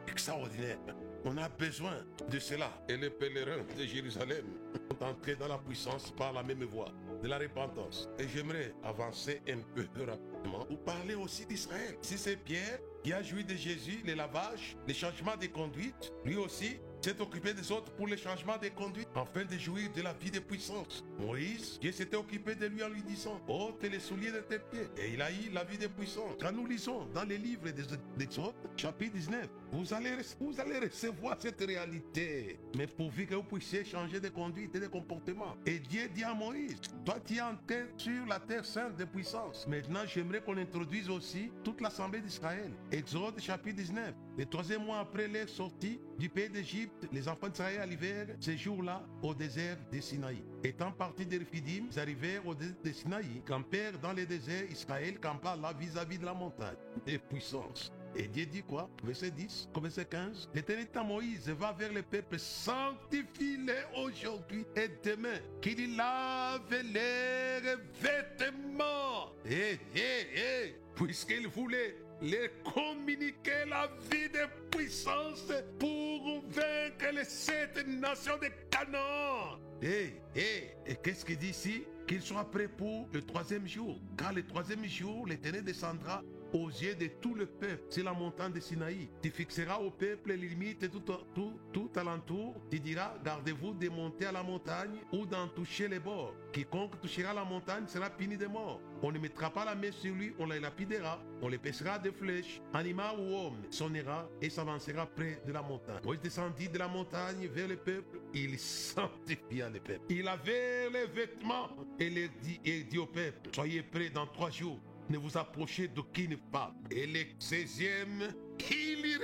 Extraordinaire. 0.08 0.80
On 1.26 1.38
a 1.38 1.50
besoin 1.50 2.06
de 2.30 2.40
cela. 2.40 2.72
Et 2.88 2.98
les 2.98 3.10
pèlerins 3.10 3.64
de 3.78 3.84
Jérusalem 3.84 4.46
sont 4.90 5.04
entrés 5.04 5.36
dans 5.36 5.48
la 5.48 5.58
puissance 5.58 6.12
par 6.12 6.34
la 6.34 6.44
même 6.44 6.64
voie 6.64 6.92
de 7.22 7.28
la 7.28 7.38
repentance. 7.38 8.10
Et 8.20 8.28
j'aimerais 8.28 8.74
avancer 8.84 9.42
un 9.50 9.60
peu 9.76 9.86
rapidement 10.04 10.66
pour 10.66 10.80
parler 10.84 11.16
aussi 11.16 11.46
d'Israël. 11.46 11.98
Si 12.02 12.18
c'est 12.18 12.38
Pierre 12.38 12.80
qui 13.04 13.14
a 13.14 13.22
joui 13.22 13.44
de 13.44 13.56
Jésus, 13.56 14.02
les 14.06 14.16
lavages, 14.16 14.78
les 14.88 14.94
changements 14.94 15.38
de 15.38 15.48
conduite, 15.48 16.14
lui 16.26 16.38
aussi 16.38 16.80
s'est 17.02 17.20
occupé 17.22 17.54
des 17.54 17.72
autres 17.72 17.92
pour 17.92 18.08
les 18.08 18.18
changements 18.18 18.58
de 18.58 18.70
conduite, 18.70 19.08
afin 19.16 19.46
de 19.46 19.58
jouir 19.58 19.90
de 19.96 20.02
la 20.02 20.14
vie 20.14 20.32
de 20.32 20.40
puissance. 20.40 21.04
Moïse, 21.20 21.78
Dieu 21.80 21.92
s'était 21.92 22.18
occupé 22.18 22.56
de 22.56 22.66
lui 22.68 22.84
en 22.84 22.90
lui 22.90 23.04
disant, 23.04 23.40
ôte 23.48 23.84
les 23.84 24.00
souliers 24.00 24.32
de 24.32 24.40
tes 24.40 24.60
pieds. 24.60 24.88
Et 24.98 25.14
il 25.14 25.22
a 25.22 25.32
eu 25.32 25.50
la 25.54 25.64
vie 25.64 25.78
de 25.78 25.88
puissance. 25.88 26.36
Quand 26.40 26.52
nous 26.52 26.66
lisons 26.66 27.06
dans 27.14 27.24
les 27.24 27.38
livres 27.38 27.70
des 27.70 27.84
Exode, 28.24 28.54
chapitre 28.76 29.14
19, 29.14 29.48
vous 29.72 29.94
allez, 29.94 30.12
vous 30.40 30.60
allez 30.60 30.80
recevoir 30.80 31.38
cette 31.40 31.62
réalité. 31.62 32.60
Mais 32.76 32.88
pourvu 32.88 33.26
que 33.26 33.36
vous 33.36 33.44
puissiez 33.44 33.86
changer 33.86 34.20
de 34.20 34.30
conduite 34.30 34.76
et 34.76 34.80
de 34.80 34.88
comportement. 34.88 35.56
Et 35.66 35.80
Dieu 35.80 36.10
dit 36.14 36.24
à 36.24 36.34
Moïse, 36.34 36.80
toi 37.06 37.18
tu 37.26 37.36
es 37.36 37.42
en 37.42 37.56
sur 37.98 38.26
la 38.26 38.40
terre 38.40 38.66
sainte 38.66 38.98
de 38.98 39.06
puissance. 39.06 39.68
Maintenant, 39.68 40.02
j'aimerais 40.06 40.42
qu'on 40.42 40.58
introduise 40.58 41.10
aussi 41.10 41.52
toute 41.64 41.82
l'assemblée 41.82 42.22
d'Israël. 42.22 42.72
Exode 42.92 43.40
chapitre 43.40 43.78
19. 43.78 44.14
Le 44.38 44.46
troisième 44.46 44.86
mois 44.86 45.00
après 45.00 45.28
leur 45.28 45.50
sortie 45.50 46.00
du 46.18 46.30
pays 46.30 46.50
d'Égypte, 46.50 46.87
les 47.12 47.28
enfants 47.28 47.50
d'Israël 47.50 47.82
arrivèrent 47.82 48.28
ce 48.40 48.56
jour-là 48.56 49.04
au 49.22 49.34
désert 49.34 49.78
de 49.92 50.00
Sinaï. 50.00 50.44
Étant 50.64 50.92
partis 50.92 51.26
de 51.26 51.40
Rephidim, 51.40 51.88
ils 51.92 52.00
arrivèrent 52.00 52.46
au 52.48 52.56
désert 52.56 52.76
de 52.84 52.92
Sinaï, 52.92 53.42
campèrent 53.46 54.00
dans 54.00 54.14
le 54.14 54.26
désert. 54.26 54.64
Israël 54.70 55.20
campa 55.20 55.56
là 55.56 55.74
vis-à-vis 55.74 56.18
de 56.18 56.26
la 56.26 56.34
montagne 56.34 56.76
de 57.06 57.18
puissance. 57.18 57.92
Et 58.20 58.28
Dieu 58.28 58.48
dit 58.48 58.64
quoi? 58.64 58.90
Verset 59.04 59.30
10, 59.30 59.70
verset 59.80 60.06
15. 60.06 60.50
L'Éternel 60.56 60.88
à 60.96 61.04
Moïse, 61.04 61.48
va 61.50 61.72
vers 61.72 61.94
le 61.94 62.02
peuple, 62.02 62.40
sanctifie-les 62.40 63.84
aujourd'hui 63.96 64.66
et 64.76 64.90
demain, 65.04 65.38
qu'il 65.62 65.96
lave 65.96 66.62
leurs 66.72 67.78
vêtements. 68.02 69.34
Hé, 69.46 69.80
hé, 69.96 70.36
hé, 70.36 70.76
puisqu'il 70.96 71.48
voulait 71.48 71.96
les 72.20 72.50
communiquer 72.64 73.66
la 73.70 73.88
vie 74.10 74.30
de 74.30 74.48
puissance 74.76 75.52
pour 75.78 76.42
vaincre 76.50 77.14
les 77.14 77.26
sept 77.26 77.86
nations 77.88 78.38
de 78.42 78.48
Canaan. 78.72 79.60
Hé, 79.80 80.20
hé, 80.36 80.72
et 80.88 80.96
qu'est-ce 80.96 81.24
qu'il 81.24 81.38
dit 81.38 81.50
ici? 81.50 81.84
Qu'il 82.08 82.22
soit 82.22 82.50
prêt 82.50 82.68
pour 82.68 83.08
le 83.14 83.22
troisième 83.22 83.68
jour. 83.68 84.00
Car 84.18 84.34
le 84.34 84.44
troisième 84.44 84.86
jour, 84.86 85.28
l'Éternel 85.28 85.64
descendra 85.64 86.24
aux 86.54 86.68
yeux 86.70 86.96
de 86.96 87.08
tout 87.22 87.36
le 87.36 87.46
peuple 87.46 87.84
sur 87.90 88.04
la 88.04 88.14
montagne 88.14 88.54
de 88.54 88.60
Sinaï. 88.60 89.10
Tu 89.22 89.30
fixeras 89.30 89.80
au 89.80 89.92
peuple 89.92 90.30
les 90.30 90.38
limites 90.38 90.90
tout, 90.92 91.02
tout, 91.34 91.60
tout 91.74 91.90
alentour. 91.96 92.56
Tu 92.70 92.80
diras, 92.80 93.14
gardez-vous 93.24 93.74
de 93.74 93.90
monter 93.90 94.26
à 94.26 94.32
la 94.32 94.44
montagne 94.44 94.98
ou 95.12 95.26
d'en 95.26 95.48
toucher 95.48 95.88
les 95.88 96.00
bords. 96.00 96.34
Quiconque 96.52 97.00
touchera 97.02 97.34
la 97.34 97.44
montagne 97.44 97.88
sera 97.88 98.10
puni 98.10 98.38
de 98.38 98.48
mort. 98.48 98.82
On 99.02 99.12
ne 99.12 99.20
mettra 99.20 99.52
pas 99.52 99.66
la 99.66 99.76
main 99.76 99.92
sur 99.92 100.14
lui, 100.16 100.34
on 100.40 100.48
le 100.48 100.58
lapidera, 100.58 101.20
on 101.42 101.50
le 101.50 101.58
pêchera 101.58 102.00
de 102.00 102.10
flèches. 102.10 102.62
Animal 102.74 103.20
ou 103.20 103.36
homme 103.36 103.62
sonnera 103.70 104.28
et 104.42 104.50
s'avancera 104.50 105.06
près 105.06 105.42
de 105.46 105.52
la 105.52 105.62
montagne. 105.62 106.02
Moïse 106.04 106.22
descendit 106.22 106.70
de 106.70 106.80
la 106.80 106.88
montagne 106.88 107.48
vers 107.48 107.68
le 107.68 107.78
peuple, 107.78 108.20
il 108.34 108.58
sanctifia 108.58 109.70
le 109.70 109.80
peuple. 109.80 110.02
Il 110.10 110.28
avait 110.28 110.90
les 110.90 111.06
vêtements 111.06 111.70
et 112.00 112.08
il 112.08 112.30
dit, 112.42 112.60
et 112.66 112.84
dit 112.84 112.98
au 112.98 113.06
peuple, 113.06 113.50
soyez 113.54 113.84
prêts 113.84 114.10
dans 114.10 114.26
trois 114.26 114.50
jours 114.50 114.80
ne 115.10 115.18
vous 115.18 115.38
approchez 115.38 115.88
d'aucune 115.88 116.38
femme. 116.52 116.76
Et 116.92 117.08
le 117.08 117.20
16e, 117.40 118.34
il 118.70 119.06
y 119.06 119.18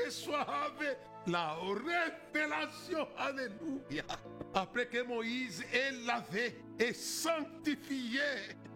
la 1.28 1.56
révélation. 1.56 3.08
Alléluia. 3.18 4.04
Après 4.54 4.88
que 4.88 5.04
Moïse 5.04 5.64
ait 5.74 5.92
lavé 6.06 6.56
et 6.80 6.94
sanctifié. 6.94 8.22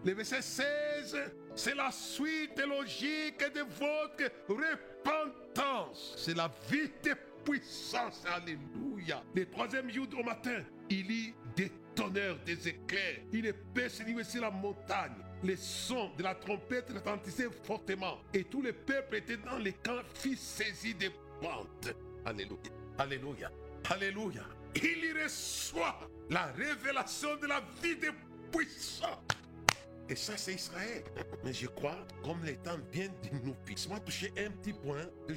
Le 0.05 0.13
verset 0.13 0.41
16, 0.41 1.17
c'est 1.55 1.75
la 1.75 1.91
suite 1.91 2.59
logique 2.59 3.43
de 3.53 3.61
votre 3.61 4.31
repentance. 4.47 6.15
C'est 6.17 6.35
la 6.35 6.49
vie 6.69 6.89
de 7.03 7.13
puissance. 7.43 8.23
Alléluia. 8.25 9.23
Le 9.35 9.45
troisième 9.49 9.89
jour 9.91 10.07
au 10.17 10.23
matin, 10.23 10.63
il 10.89 11.11
y 11.11 11.33
des 11.55 11.71
tonnerres, 11.95 12.37
des 12.45 12.67
éclairs. 12.67 13.19
Il 13.33 13.45
est 13.45 13.53
percé 13.73 14.03
sur 14.23 14.41
la 14.41 14.51
montagne 14.51 15.15
les 15.43 15.55
sons 15.55 16.11
de 16.17 16.23
la 16.23 16.35
trompette 16.35 16.91
retentissaient 16.91 17.49
fortement 17.63 18.19
et 18.33 18.43
tout 18.43 18.61
le 18.61 18.73
peuple 18.73 19.17
était 19.17 19.37
dans 19.37 19.57
les 19.57 19.73
camps, 19.73 20.01
saisi 20.35 20.93
des 20.95 21.11
pentes. 21.41 21.93
Alléluia. 22.25 22.59
Alléluia. 22.97 23.51
Alléluia. 23.89 24.43
Il 24.75 25.05
y 25.05 25.23
reçoit 25.23 25.99
la 26.29 26.47
révélation 26.47 27.35
de 27.37 27.47
la 27.47 27.61
vie 27.81 27.95
des 27.95 28.11
puissants. 28.51 29.21
Et 30.09 30.15
ça, 30.15 30.37
c'est 30.37 30.53
Israël. 30.53 31.03
Mais 31.43 31.53
je 31.53 31.67
crois, 31.67 31.97
comme 32.23 32.43
le 32.43 32.55
temps 32.57 32.77
vient 32.91 33.07
de 33.07 33.37
nous 33.43 33.55
moi 33.89 33.99
toucher 33.99 34.31
un 34.37 34.51
petit 34.51 34.73
point 34.73 35.05
que 35.27 35.33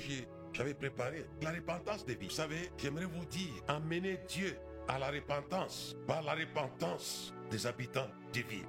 j'avais 0.52 0.74
préparé. 0.74 1.26
La 1.42 1.52
repentance 1.52 2.04
des 2.04 2.14
vies. 2.14 2.28
Vous 2.28 2.34
savez, 2.34 2.70
j'aimerais 2.78 3.06
vous 3.06 3.24
dire, 3.26 3.52
amener 3.68 4.18
Dieu 4.28 4.56
à 4.88 4.98
la 4.98 5.10
repentance 5.10 5.96
par 6.06 6.22
la 6.22 6.34
repentance 6.34 7.32
des 7.50 7.66
habitants 7.66 8.10
des 8.32 8.42
villes. 8.42 8.66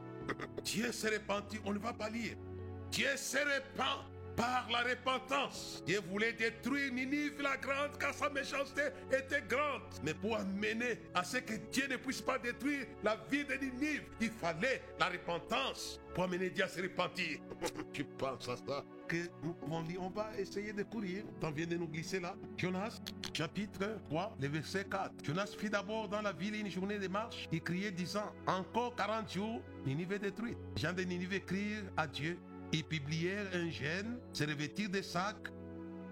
Dieu 0.64 0.92
s'est 0.92 1.10
repenti, 1.10 1.60
on 1.66 1.74
ne 1.74 1.80
va 1.80 1.94
pas 1.94 2.10
lire. 2.10 2.36
Dieu 2.92 3.10
s'est 3.16 3.44
repent 3.44 4.04
par 4.42 4.68
la 4.72 4.90
repentance. 4.90 5.84
Dieu 5.86 6.00
voulait 6.10 6.34
détruire 6.34 6.92
Ninive 6.92 7.42
la 7.42 7.58
grande 7.58 7.96
car 8.00 8.12
sa 8.14 8.30
méchanceté 8.30 8.82
était 9.12 9.44
grande. 9.48 9.84
Mais 10.04 10.16
pour 10.16 10.36
amener 10.36 11.00
à 11.14 11.24
ce 11.24 11.38
que 11.38 11.54
Dieu 11.72 11.88
ne 11.88 11.98
puisse 11.98 12.22
pas 12.22 12.40
détruire 12.40 12.88
la 13.04 13.18
vie 13.30 13.46
de 13.46 13.54
Ninive, 13.54 14.04
il 14.20 14.32
fallait 14.32 14.82
la 15.00 15.10
repentance 15.10 16.00
pour 16.16 16.24
amener 16.24 16.50
Dieu 16.50 16.64
à 16.64 16.68
se 16.68 16.82
repentir. 16.82 17.40
tu 17.94 18.04
penses 18.04 18.50
à 18.50 18.58
ça? 18.58 18.84
Que 19.08 19.18
on 19.70 20.10
va 20.10 20.32
essayer 20.40 20.74
de 20.74 20.84
courir. 20.84 21.24
T'en 21.40 21.52
viens 21.52 21.68
de 21.68 21.76
nous 21.76 21.88
glisser 21.88 22.20
là. 22.20 22.34
Jonas, 22.58 23.00
chapitre 23.34 24.00
3, 24.10 24.38
le 24.40 24.48
verset 24.48 24.86
4. 24.90 25.12
Jonas 25.24 25.54
fit 25.58 25.70
d'abord 25.70 26.08
dans 26.08 26.22
la 26.22 26.32
ville 26.32 26.56
une 26.56 26.72
journée 26.72 26.98
de 26.98 27.08
marche. 27.08 27.48
Il 27.52 27.62
criait 27.62 27.92
disant, 27.92 28.32
encore 28.48 28.96
40 28.96 29.32
jours, 29.32 29.62
Ninive 29.86 30.14
est 30.14 30.20
détruite. 30.20 30.58
Jean 30.78 30.94
de 30.94 31.04
Ninive 31.04 31.34
écrire 31.34 31.84
à 31.98 32.08
Dieu 32.08 32.40
ils 32.74 32.84
publièrent 32.84 33.48
un 33.54 33.70
gène, 33.70 34.18
se 34.34 34.44
revêtir 34.44 34.90
des 34.90 35.04
sacs, 35.04 35.52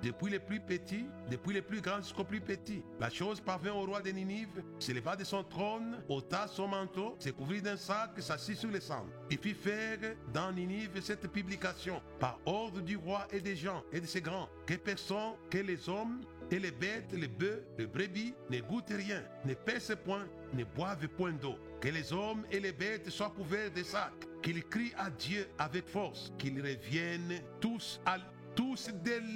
depuis 0.01 0.31
les 0.31 0.39
plus 0.39 0.59
petits, 0.59 1.05
depuis 1.29 1.53
les 1.53 1.61
plus 1.61 1.81
grands 1.81 2.01
jusqu'aux 2.01 2.23
plus 2.23 2.41
petits. 2.41 2.81
La 2.99 3.09
chose 3.09 3.41
parvint 3.41 3.71
au 3.71 3.85
roi 3.85 4.01
de 4.01 4.09
Ninive, 4.11 4.63
se 4.79 4.91
leva 4.91 5.15
de 5.15 5.23
son 5.23 5.43
trône, 5.43 6.01
ôta 6.07 6.47
son 6.47 6.67
manteau, 6.67 7.15
se 7.19 7.29
couvrit 7.29 7.61
d'un 7.61 7.77
sac, 7.77 8.11
s'assit 8.19 8.57
sur 8.57 8.69
le 8.69 8.79
sang. 8.79 9.05
Il 9.29 9.37
fit 9.37 9.53
faire 9.53 9.97
dans 10.33 10.51
Ninive 10.51 11.01
cette 11.01 11.27
publication, 11.31 12.01
par 12.19 12.39
ordre 12.45 12.81
du 12.81 12.95
roi 12.97 13.27
et 13.31 13.41
des 13.41 13.55
gens 13.55 13.83
et 13.91 13.99
de 13.99 14.05
ses 14.05 14.21
grands, 14.21 14.49
que 14.65 14.75
personne, 14.75 15.33
que 15.49 15.57
les 15.57 15.89
hommes 15.89 16.21
et 16.51 16.59
les 16.59 16.71
bêtes, 16.71 17.11
les 17.13 17.27
bœufs, 17.27 17.63
les 17.77 17.87
brebis 17.87 18.33
ne 18.49 18.59
goûtent 18.61 18.89
rien, 18.89 19.23
ne 19.45 19.53
pèsent 19.53 19.97
point, 20.03 20.25
ne 20.53 20.63
boivent 20.63 21.07
point 21.09 21.33
d'eau. 21.33 21.55
Que 21.81 21.89
les 21.89 22.11
hommes 22.11 22.43
et 22.51 22.59
les 22.59 22.71
bêtes 22.71 23.09
soient 23.09 23.29
couverts 23.29 23.71
de 23.71 23.83
sacs 23.83 24.28
qu'ils 24.41 24.63
crient 24.65 24.93
à 24.97 25.09
Dieu 25.09 25.47
avec 25.57 25.87
force, 25.87 26.31
qu'ils 26.37 26.59
reviennent 26.61 27.41
tous 27.59 27.99
à 28.05 28.17
tous 28.55 28.89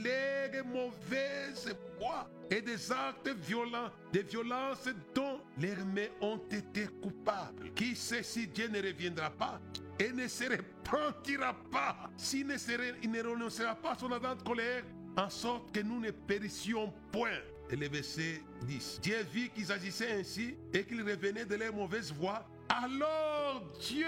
legs 0.03 0.63
mauvaises 0.65 1.73
voies 1.97 2.29
et 2.51 2.61
des 2.61 2.91
actes 2.91 3.29
violents, 3.29 3.89
des 4.11 4.23
violences 4.23 4.89
dont 5.15 5.39
les 5.57 5.75
mains 5.75 6.09
ont 6.21 6.41
été 6.51 6.87
coupables. 7.01 7.73
Qui 7.73 7.95
sait 7.95 8.23
si 8.23 8.47
Dieu 8.47 8.67
ne 8.67 8.81
reviendra 8.81 9.29
pas 9.29 9.61
et 9.97 10.11
ne 10.11 10.27
se 10.27 10.43
repentira 10.43 11.55
pas, 11.71 12.09
s'il 12.17 12.47
ne, 12.47 12.53
ne 12.53 13.29
renoncera 13.29 13.75
pas 13.75 13.91
à 13.91 13.97
son 13.97 14.11
ardente 14.11 14.43
colère, 14.43 14.83
en 15.15 15.29
sorte 15.29 15.73
que 15.73 15.79
nous 15.79 15.99
ne 15.99 16.11
périssions 16.11 16.93
point. 17.11 17.39
Et 17.69 17.75
le 17.75 17.87
verset 17.87 18.41
10. 18.67 18.99
Dieu 19.01 19.25
vit 19.31 19.49
qu'ils 19.49 19.71
agissaient 19.71 20.19
ainsi 20.19 20.57
et 20.73 20.83
qu'ils 20.83 21.01
revenaient 21.01 21.45
de 21.45 21.55
leur 21.55 21.73
mauvaise 21.73 22.11
voie 22.11 22.45
alors 22.81 23.62
Dieu 23.79 24.07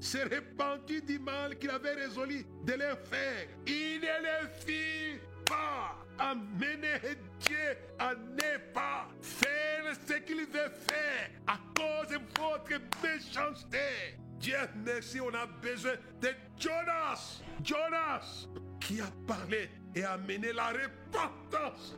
s'est 0.00 0.24
répandu 0.24 1.00
du 1.02 1.18
mal 1.18 1.56
qu'il 1.58 1.70
avait 1.70 1.94
résolu 1.94 2.44
de 2.64 2.72
leur 2.72 2.98
faire. 2.98 3.46
Il 3.66 4.00
ne 4.00 4.22
les 4.22 4.48
fit 4.64 5.20
pas. 5.44 5.96
Amener 6.18 7.00
Dieu 7.38 7.76
à 7.98 8.14
ne 8.14 8.72
pas 8.74 9.08
faire 9.22 9.94
ce 10.06 10.14
qu'il 10.14 10.40
veut 10.40 10.70
faire 10.88 11.30
à 11.46 11.58
cause 11.74 12.08
de 12.08 12.20
votre 12.38 12.80
méchanceté. 13.02 14.18
Dieu 14.38 14.56
merci, 14.84 15.20
on 15.20 15.32
a 15.34 15.46
besoin 15.46 15.92
de 16.20 16.28
Jonas. 16.58 17.40
Jonas 17.62 18.48
qui 18.80 19.00
a 19.00 19.06
parlé 19.26 19.70
et 19.94 20.02
a 20.02 20.12
amené 20.12 20.52
la 20.52 20.68
repentance. 20.68 21.96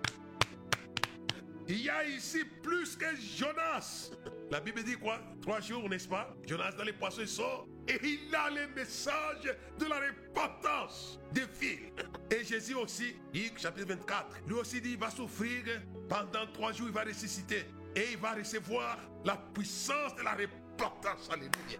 Il 1.68 1.82
y 1.82 1.88
a 1.88 2.04
ici 2.04 2.44
plus 2.62 2.96
que 2.96 3.06
Jonas. 3.16 4.10
La 4.50 4.60
Bible 4.60 4.82
dit 4.82 4.96
quoi? 4.96 5.20
Trois 5.40 5.60
jours, 5.60 5.88
n'est-ce 5.88 6.08
pas? 6.08 6.34
Jonas 6.46 6.72
dans 6.72 6.84
les 6.84 6.92
poissons 6.92 7.26
sort 7.26 7.66
et 7.88 7.98
il 8.02 8.34
a 8.34 8.50
le 8.50 8.68
message 8.74 9.54
de 9.78 9.84
la 9.86 10.00
repentance 10.00 11.18
des 11.32 11.46
filles. 11.52 11.92
Et 12.30 12.44
Jésus 12.44 12.74
aussi, 12.74 13.16
Luc 13.32 13.58
chapitre 13.58 13.88
24, 13.88 14.40
lui 14.46 14.54
aussi 14.54 14.80
dit 14.80 14.92
il 14.92 14.98
va 14.98 15.10
souffrir 15.10 15.80
pendant 16.08 16.46
trois 16.52 16.72
jours, 16.72 16.88
il 16.88 16.94
va 16.94 17.02
ressusciter 17.02 17.64
et 17.96 18.12
il 18.12 18.18
va 18.18 18.32
recevoir 18.34 18.98
la 19.24 19.36
puissance 19.36 20.14
de 20.16 20.22
la 20.22 20.32
repentance. 20.32 21.28
Alléluia. 21.30 21.78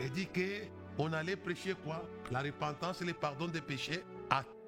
Il 0.00 0.10
dit 0.10 0.26
que 0.26 0.62
on 0.98 1.12
allait 1.12 1.36
prêcher 1.36 1.74
quoi? 1.84 2.08
La 2.30 2.40
repentance 2.40 3.02
et 3.02 3.04
le 3.04 3.12
pardon 3.12 3.48
des 3.48 3.60
péchés 3.60 4.02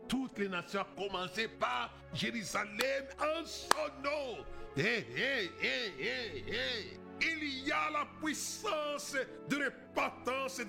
toutes 0.09 0.39
les 0.39 0.49
nations, 0.49 0.81
à 0.81 0.87
commencer 0.97 1.49
par 1.49 1.93
Jérusalem 2.15 3.05
en 3.21 3.45
son 3.45 4.03
nom. 4.03 4.45
Hey, 4.77 5.07
hey, 5.15 5.51
hey, 5.61 5.93
hey, 5.99 6.45
hey. 6.49 7.01
Il 7.21 7.67
y 7.67 7.73
a 7.73 7.91
la 7.91 8.07
puissance 8.23 9.17
de 9.49 9.57
repentance. 9.57 10.61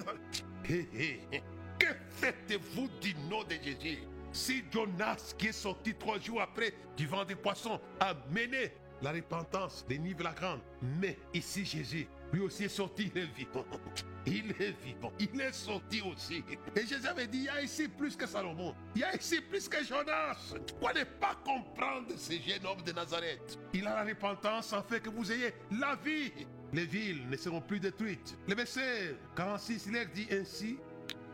Que 0.63 1.87
faites-vous 2.09 2.89
du 3.01 3.13
nom 3.29 3.43
de 3.43 3.55
Jésus? 3.63 3.99
Si 4.31 4.63
Jonas, 4.71 5.33
qui 5.37 5.47
est 5.47 5.51
sorti 5.51 5.93
trois 5.95 6.19
jours 6.19 6.41
après 6.41 6.73
du 6.97 7.07
vent 7.07 7.23
des 7.25 7.35
poissons, 7.35 7.79
a 7.99 8.13
mené 8.29 8.71
la 9.01 9.11
repentance 9.11 9.85
des 9.87 9.97
niveaux 9.97 10.23
la 10.23 10.33
grande, 10.33 10.59
mais 10.99 11.17
ici 11.33 11.65
Jésus, 11.65 12.07
lui 12.31 12.41
aussi 12.41 12.65
est 12.65 12.69
sorti, 12.69 13.11
il 13.13 13.21
est 13.21 13.25
vivant. 13.25 13.65
Il 14.25 14.51
est 14.59 14.75
vivant. 14.83 15.11
Il 15.17 15.41
est 15.41 15.53
sorti 15.53 16.01
aussi. 16.01 16.43
Et 16.75 16.85
Jésus 16.85 17.07
avait 17.07 17.25
dit, 17.25 17.39
il 17.39 17.43
y 17.45 17.49
a 17.49 17.61
ici 17.61 17.87
plus 17.87 18.15
que 18.15 18.27
Salomon. 18.27 18.75
Il 18.93 19.01
y 19.01 19.03
a 19.03 19.15
ici 19.15 19.41
plus 19.41 19.67
que 19.67 19.83
Jonas. 19.83 20.53
Pourquoi 20.67 20.93
ne 20.93 21.03
pas 21.03 21.35
comprendre 21.43 22.13
ce 22.15 22.33
jeune 22.33 22.65
homme 22.65 22.81
de 22.85 22.91
Nazareth? 22.91 23.57
Il 23.73 23.87
a 23.87 23.95
la 23.95 24.03
repentance 24.03 24.73
en 24.73 24.83
fait 24.83 24.99
que 24.99 25.09
vous 25.09 25.31
ayez 25.31 25.53
la 25.71 25.95
vie. 25.95 26.31
Les 26.73 26.85
villes 26.85 27.27
ne 27.27 27.37
seront 27.37 27.61
plus 27.61 27.79
détruites. 27.79 28.37
Le 28.47 28.53
verset 28.53 29.15
46, 29.35 29.87
il 29.87 30.09
dit 30.13 30.27
ainsi, 30.31 30.77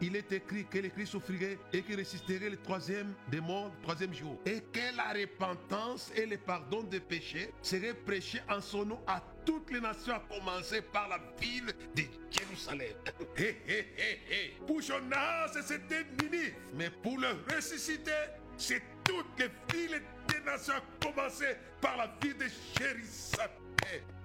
il 0.01 0.15
est 0.15 0.31
écrit 0.31 0.65
que 0.65 0.77
le 0.79 0.89
Christ 0.89 1.11
souffrirait 1.11 1.57
et 1.71 1.81
qu'il 1.81 1.95
résisterait 1.95 2.49
le 2.49 2.57
troisième 2.57 3.13
des 3.29 3.41
morts, 3.41 3.71
le 3.75 3.81
troisième 3.81 4.13
jour. 4.13 4.37
Et 4.45 4.61
que 4.61 4.95
la 4.95 5.13
repentance 5.13 6.11
et 6.15 6.25
le 6.25 6.37
pardon 6.37 6.83
des 6.83 6.99
péchés 6.99 7.53
seraient 7.61 7.93
prêchés 7.93 8.41
en 8.49 8.61
son 8.61 8.85
nom 8.85 8.99
à 9.07 9.21
toutes 9.45 9.71
les 9.71 9.81
nations, 9.81 10.15
à 10.15 10.23
commencer 10.29 10.81
par 10.81 11.07
la 11.07 11.19
ville 11.39 11.73
de 11.95 12.03
Jérusalem. 12.29 12.95
Hé, 13.37 13.57
hé, 13.67 13.87
hé, 13.97 14.19
hé. 14.29 14.57
Pour 14.65 14.81
Jonas, 14.81 15.51
c'était 15.65 16.05
Ninive. 16.21 16.55
Mais 16.73 16.89
pour 16.89 17.17
le 17.17 17.29
ressusciter, 17.53 18.11
c'est 18.57 18.81
toutes 19.03 19.39
les 19.39 19.49
villes 19.71 20.01
des 20.27 20.39
nations, 20.41 20.73
à 20.73 21.05
commencer 21.05 21.55
par 21.81 21.97
la 21.97 22.11
ville 22.21 22.37
de 22.37 22.47
Jérusalem. 22.77 23.49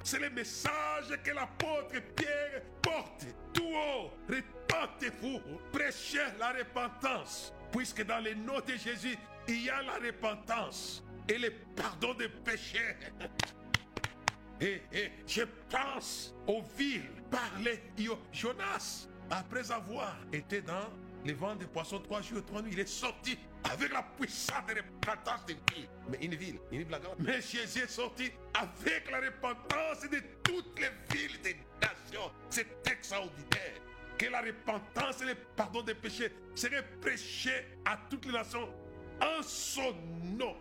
C'est 0.03 0.19
le 0.19 0.31
message 0.31 1.19
que 1.23 1.31
l'apôtre 1.31 2.01
Pierre 2.17 2.63
porte. 2.81 3.27
Tout 3.53 3.75
haut, 3.75 4.11
repentez-vous, 4.29 5.41
prêchez 5.73 6.25
la 6.39 6.53
repentance. 6.53 7.53
Puisque 7.71 8.05
dans 8.05 8.19
les 8.19 8.35
noms 8.35 8.61
de 8.61 8.73
Jésus, 8.73 9.17
il 9.47 9.65
y 9.65 9.71
a 9.71 9.83
la 9.83 9.95
repentance 9.95 11.05
et 11.29 11.39
le 11.39 11.53
pardon 11.77 12.15
des 12.15 12.29
péchés. 12.29 12.97
Et, 14.61 14.83
et 14.93 15.11
je 15.27 15.43
pense 15.71 16.35
aux 16.47 16.63
villes 16.77 17.11
par 17.31 17.51
les 17.61 17.81
Jonas. 18.33 19.09
Après 19.31 19.71
avoir 19.71 20.17
été 20.33 20.61
dans 20.61 20.89
le 21.25 21.33
vent 21.33 21.55
des 21.55 21.67
poissons 21.67 22.01
trois 22.01 22.21
jours 22.21 22.39
et 22.39 22.43
trois 22.43 22.63
nuits, 22.63 22.73
il 22.73 22.81
est 22.81 22.89
sorti 22.89 23.39
avec 23.71 23.93
la 23.93 24.03
puissance 24.03 24.67
de 24.67 24.75
repentance 24.75 25.47
de 25.47 25.55
ville. 25.73 25.89
Mais 26.11 26.19
une 26.21 26.35
ville, 26.35 26.59
une 26.73 26.79
ville 26.79 26.89
grande. 26.89 27.17
Mais 27.19 27.41
Jésus 27.41 27.81
est 27.81 27.91
sorti 27.91 28.33
avec 28.55 29.11
la 29.11 29.21
repentance 29.21 30.03
de 30.11 30.21
toutes 30.43 30.79
les 30.79 30.91
villes 31.17 31.41
des 31.43 31.57
nations. 31.81 32.31
C'est 32.49 32.67
extraordinaire. 32.91 33.81
Que 34.19 34.27
la 34.27 34.41
repentance 34.41 35.23
et 35.23 35.27
le 35.27 35.35
pardon 35.57 35.83
des 35.83 35.95
péchés 35.95 36.33
seraient 36.55 36.85
prêchés 37.01 37.67
à 37.85 37.99
toutes 38.11 38.27
les 38.27 38.33
nations 38.33 38.69
en 39.23 39.43
son 39.43 39.95
nom. 40.23 40.57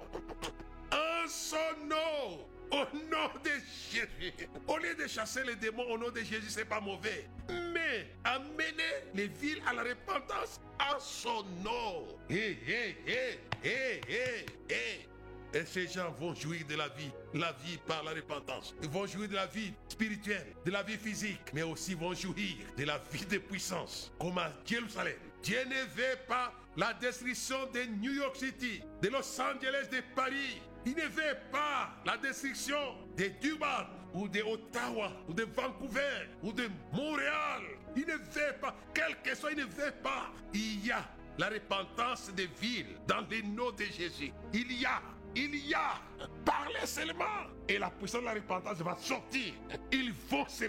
En 0.92 1.28
son 1.28 1.86
nom. 1.88 2.48
Au 2.72 2.86
nom 3.10 3.30
de 3.44 3.50
Jésus. 3.92 4.34
Au 4.68 4.78
lieu 4.78 4.94
de 4.96 5.08
chasser 5.08 5.44
les 5.44 5.56
démons 5.56 5.90
au 5.90 5.98
nom 5.98 6.10
de 6.10 6.20
Jésus, 6.20 6.50
c'est 6.50 6.66
pas 6.66 6.80
mauvais. 6.80 7.28
Mais 7.50 8.08
amener 8.24 8.74
les 9.16 9.28
villes 9.28 9.62
à 9.66 9.74
la 9.74 9.84
repentance 9.84 10.62
en 10.80 11.00
son 11.00 11.44
nom. 11.64 12.08
Et 12.30 12.58
ces 15.66 15.88
gens 15.88 16.12
vont 16.20 16.36
jouir 16.36 16.62
de 16.68 16.76
la 16.76 16.90
vie, 16.90 17.10
la 17.34 17.54
vie 17.64 17.80
par 17.88 18.04
la 18.04 18.12
repentance. 18.12 18.76
Ils 18.84 18.90
vont 18.90 19.08
jouir 19.08 19.28
de 19.28 19.34
la 19.34 19.48
vie 19.48 19.74
spirituelle, 19.88 20.46
de 20.64 20.70
la 20.70 20.84
vie 20.84 20.98
physique, 20.98 21.42
mais 21.54 21.64
aussi 21.64 21.96
vont 21.96 22.14
jouir 22.14 22.56
de 22.78 22.84
la 22.84 23.00
vie 23.12 23.26
de 23.26 23.40
puissance, 23.40 24.12
comme 24.20 24.38
à 24.38 24.54
Jérusalem. 24.64 25.18
Dieu 25.42 25.58
ne 25.66 25.82
veut 25.96 26.18
pas 26.28 26.54
la 26.78 26.94
destruction 26.94 27.66
de 27.74 27.82
New 28.00 28.14
York 28.14 28.36
City, 28.36 28.84
de 29.02 29.10
Los 29.10 29.42
Angeles, 29.42 29.88
de 29.92 30.02
Paris. 30.16 30.62
Il 30.86 30.96
ne 30.96 31.08
veut 31.08 31.38
pas 31.52 31.90
la 32.06 32.18
destruction 32.18 32.96
de 33.18 33.28
Durban 33.42 33.88
ou 34.14 34.28
de 34.28 34.42
Ottawa 34.42 35.12
ou 35.28 35.34
de 35.34 35.44
Vancouver 35.44 36.30
ou 36.42 36.52
de 36.52 36.70
Montréal. 36.94 37.62
Il 37.96 38.06
ne 38.06 38.14
veut 38.14 38.56
pas, 38.62 38.76
quel 38.94 39.22
que 39.22 39.36
soit, 39.36 39.52
il 39.52 39.58
ne 39.58 39.66
veut 39.66 39.94
pas. 40.04 40.32
Il 40.54 40.86
y 40.86 40.92
a 40.92 41.04
la 41.38 41.50
repentance 41.50 42.32
des 42.34 42.48
villes 42.62 42.98
dans 43.08 43.26
les 43.30 43.44
noms 43.44 43.72
de 43.72 43.86
Jésus. 43.86 44.32
Il 44.54 44.72
y 44.80 44.86
a 44.86 45.02
il 45.36 45.56
y 45.68 45.74
a, 45.74 45.94
parlez 46.44 46.86
seulement, 46.86 47.48
et 47.68 47.78
la 47.78 47.90
puissance 47.90 48.22
de 48.22 48.26
la 48.26 48.34
repentance 48.34 48.80
va 48.80 48.98
sortir. 48.98 49.54
Ils 49.92 50.12
vont 50.12 50.48
se 50.48 50.66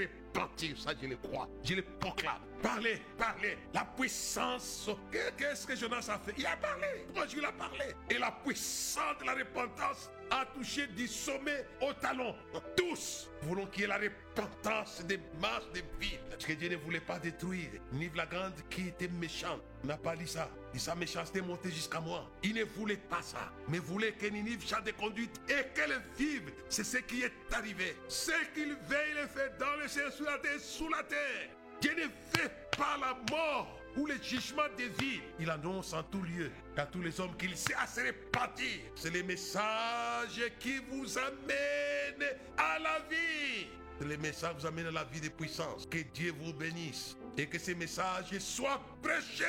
ça 0.77 0.93
je 1.01 1.07
le 1.07 1.17
crois, 1.17 1.49
je 1.65 1.75
le 1.75 1.83
proclame. 1.83 2.41
Parlez, 2.63 3.01
parlez, 3.17 3.57
la 3.73 3.85
puissance. 3.85 4.91
Qu'est-ce 5.11 5.67
que 5.67 5.77
Jonas 5.77 6.09
a 6.11 6.19
fait? 6.19 6.35
Il 6.37 6.47
a 6.47 6.57
parlé, 6.57 7.07
Dieu 7.29 7.43
a 7.45 7.53
parlé? 7.53 7.95
Et 8.11 8.19
la 8.19 8.31
puissance 8.31 9.19
de 9.21 9.25
la 9.27 9.35
repentance 9.35 10.11
a 10.31 10.47
touché 10.47 10.87
du 10.89 11.07
sommet 11.07 11.67
au 11.81 11.93
talon. 11.95 12.35
Tous 12.77 13.29
voulons 13.43 13.67
qu'il 13.67 13.83
y 13.83 13.85
ait 13.85 13.89
la 13.89 13.99
repentance 13.99 15.05
des 15.05 15.19
masses 15.41 15.71
de 15.75 15.83
villes. 16.01 16.21
Parce 16.31 16.45
que 16.45 16.53
Dieu 16.53 16.69
ne 16.69 16.77
voulait 16.77 17.01
pas 17.01 17.19
détruire. 17.19 17.71
Nive 17.93 18.17
la 18.17 18.27
grande 18.27 18.55
qui 18.69 18.89
était 18.89 19.09
méchante 19.09 19.63
n'a 19.85 19.97
pas 19.97 20.17
dit 20.17 20.29
ça. 20.29 20.49
Et 20.75 20.79
sa 20.79 20.95
méchanceté 20.95 21.41
montait 21.41 21.71
jusqu'à 21.71 22.01
moi. 22.01 22.31
Il 22.43 22.55
ne 22.55 22.65
voulait 22.65 22.97
pas 22.97 23.23
ça. 23.23 23.53
Mais 23.69 23.79
voulait 23.79 24.13
que 24.13 24.27
Ninive 24.27 24.67
change 24.67 24.85
de 24.85 24.93
conduite 24.93 25.41
et 25.49 25.67
qu'elle 25.75 26.01
vive. 26.17 26.53
C'est 26.69 26.85
ce 26.85 26.99
qui 26.99 27.23
est 27.23 27.33
arrivé. 27.53 27.97
Ce 28.09 28.31
qu'il 28.55 28.69
il 28.69 29.15
le 29.15 29.27
fait 29.27 29.57
dans 29.59 29.77
le 29.81 29.89
ciel, 29.89 30.11
sous 30.13 30.25
la 30.25 30.39
terre, 30.39 30.61
sous 30.61 30.89
la 30.89 31.03
terre. 31.03 31.49
Dieu 31.81 31.95
ne 31.95 32.39
fait 32.39 32.53
pas 32.77 32.97
la 33.01 33.17
mort 33.35 33.80
ou 33.97 34.07
le 34.07 34.15
jugement 34.23 34.63
des 34.77 34.89
villes. 34.89 35.23
Il 35.39 35.51
annonce 35.51 35.93
en 35.93 36.03
tout 36.03 36.23
lieu 36.23 36.51
qu'à 36.75 36.87
tous 36.87 37.03
les 37.03 37.21
hommes 37.21 37.37
qu'il 37.37 37.57
sait 37.57 37.75
à 37.75 37.87
se 37.87 38.01
répartir. 38.01 38.81
C'est 38.95 39.13
le 39.13 39.23
message 39.23 40.41
qui 40.59 40.79
vous 40.91 41.19
amène 41.19 42.37
à 42.57 42.79
la 42.79 42.99
vie. 43.09 43.67
Le 44.01 44.17
message 44.17 44.55
vous 44.59 44.67
amène 44.67 44.87
à 44.87 44.91
la 44.91 45.05
vie 45.05 45.21
de 45.21 45.29
puissance. 45.29 45.87
Que 45.87 45.99
Dieu 46.15 46.33
vous 46.41 46.53
bénisse 46.55 47.17
et 47.37 47.47
que 47.47 47.59
ces 47.59 47.75
messages 47.75 48.39
soient 48.39 48.81
prêchés, 49.03 49.45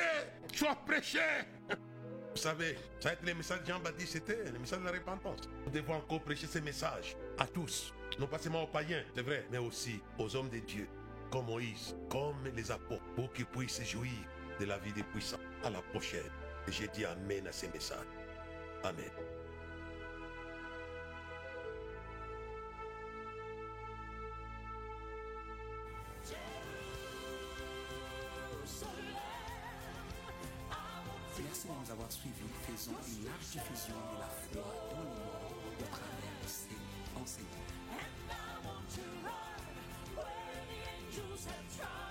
soient 0.54 0.78
prêchés. 0.86 1.18
Vous 2.34 2.40
savez, 2.40 2.78
ça 2.98 3.10
a 3.10 3.12
été 3.12 3.26
le 3.26 3.34
message 3.34 3.60
de 3.60 3.66
Jean-Baptiste, 3.66 4.12
c'était 4.12 4.50
le 4.50 4.58
message 4.58 4.78
de 4.80 4.86
la 4.86 4.92
repentance. 4.92 5.40
Nous 5.66 5.70
devons 5.70 5.94
encore 5.94 6.22
prêcher 6.22 6.46
ces 6.46 6.62
messages 6.62 7.14
à 7.38 7.46
tous, 7.46 7.92
non 8.18 8.26
pas 8.26 8.38
seulement 8.38 8.62
aux 8.62 8.68
païens, 8.68 9.02
c'est 9.14 9.20
vrai, 9.20 9.46
mais 9.50 9.58
aussi 9.58 10.00
aux 10.18 10.34
hommes 10.34 10.48
de 10.48 10.58
Dieu, 10.60 10.88
comme 11.32 11.46
Moïse, 11.46 11.96
comme 12.10 12.36
les 12.54 12.70
apôtres, 12.70 13.02
pour 13.16 13.32
qu'ils 13.32 13.46
puissent 13.46 13.82
jouir 13.82 14.12
de 14.60 14.66
la 14.66 14.78
vie 14.78 14.92
des 14.92 15.02
puissants. 15.02 15.38
À 15.64 15.70
la 15.70 15.80
prochaine. 15.80 16.30
Et 16.68 16.72
j'ai 16.72 16.88
dit 16.88 17.04
Amen 17.04 17.46
à 17.46 17.52
ces 17.52 17.68
messages. 17.68 17.98
Amen. 18.84 19.10
Merci 31.44 31.66
de 31.66 31.72
nous 31.84 31.92
avoir 31.92 32.10
suivis. 32.10 32.34
Faisons 32.66 32.92
une 33.08 33.24
large 33.24 33.50
diffusion 33.52 33.94
de 33.94 34.18
la 34.20 34.26
foi 34.26 34.74
dans 34.90 34.98
le 34.98 35.04
monde 35.04 35.80
au 35.80 35.84
travers 35.84 36.42
de 36.42 36.48
ces 36.48 37.20
enseignements. 37.20 37.71
Jews 41.12 41.44
have 41.44 41.78
tried. 41.78 42.01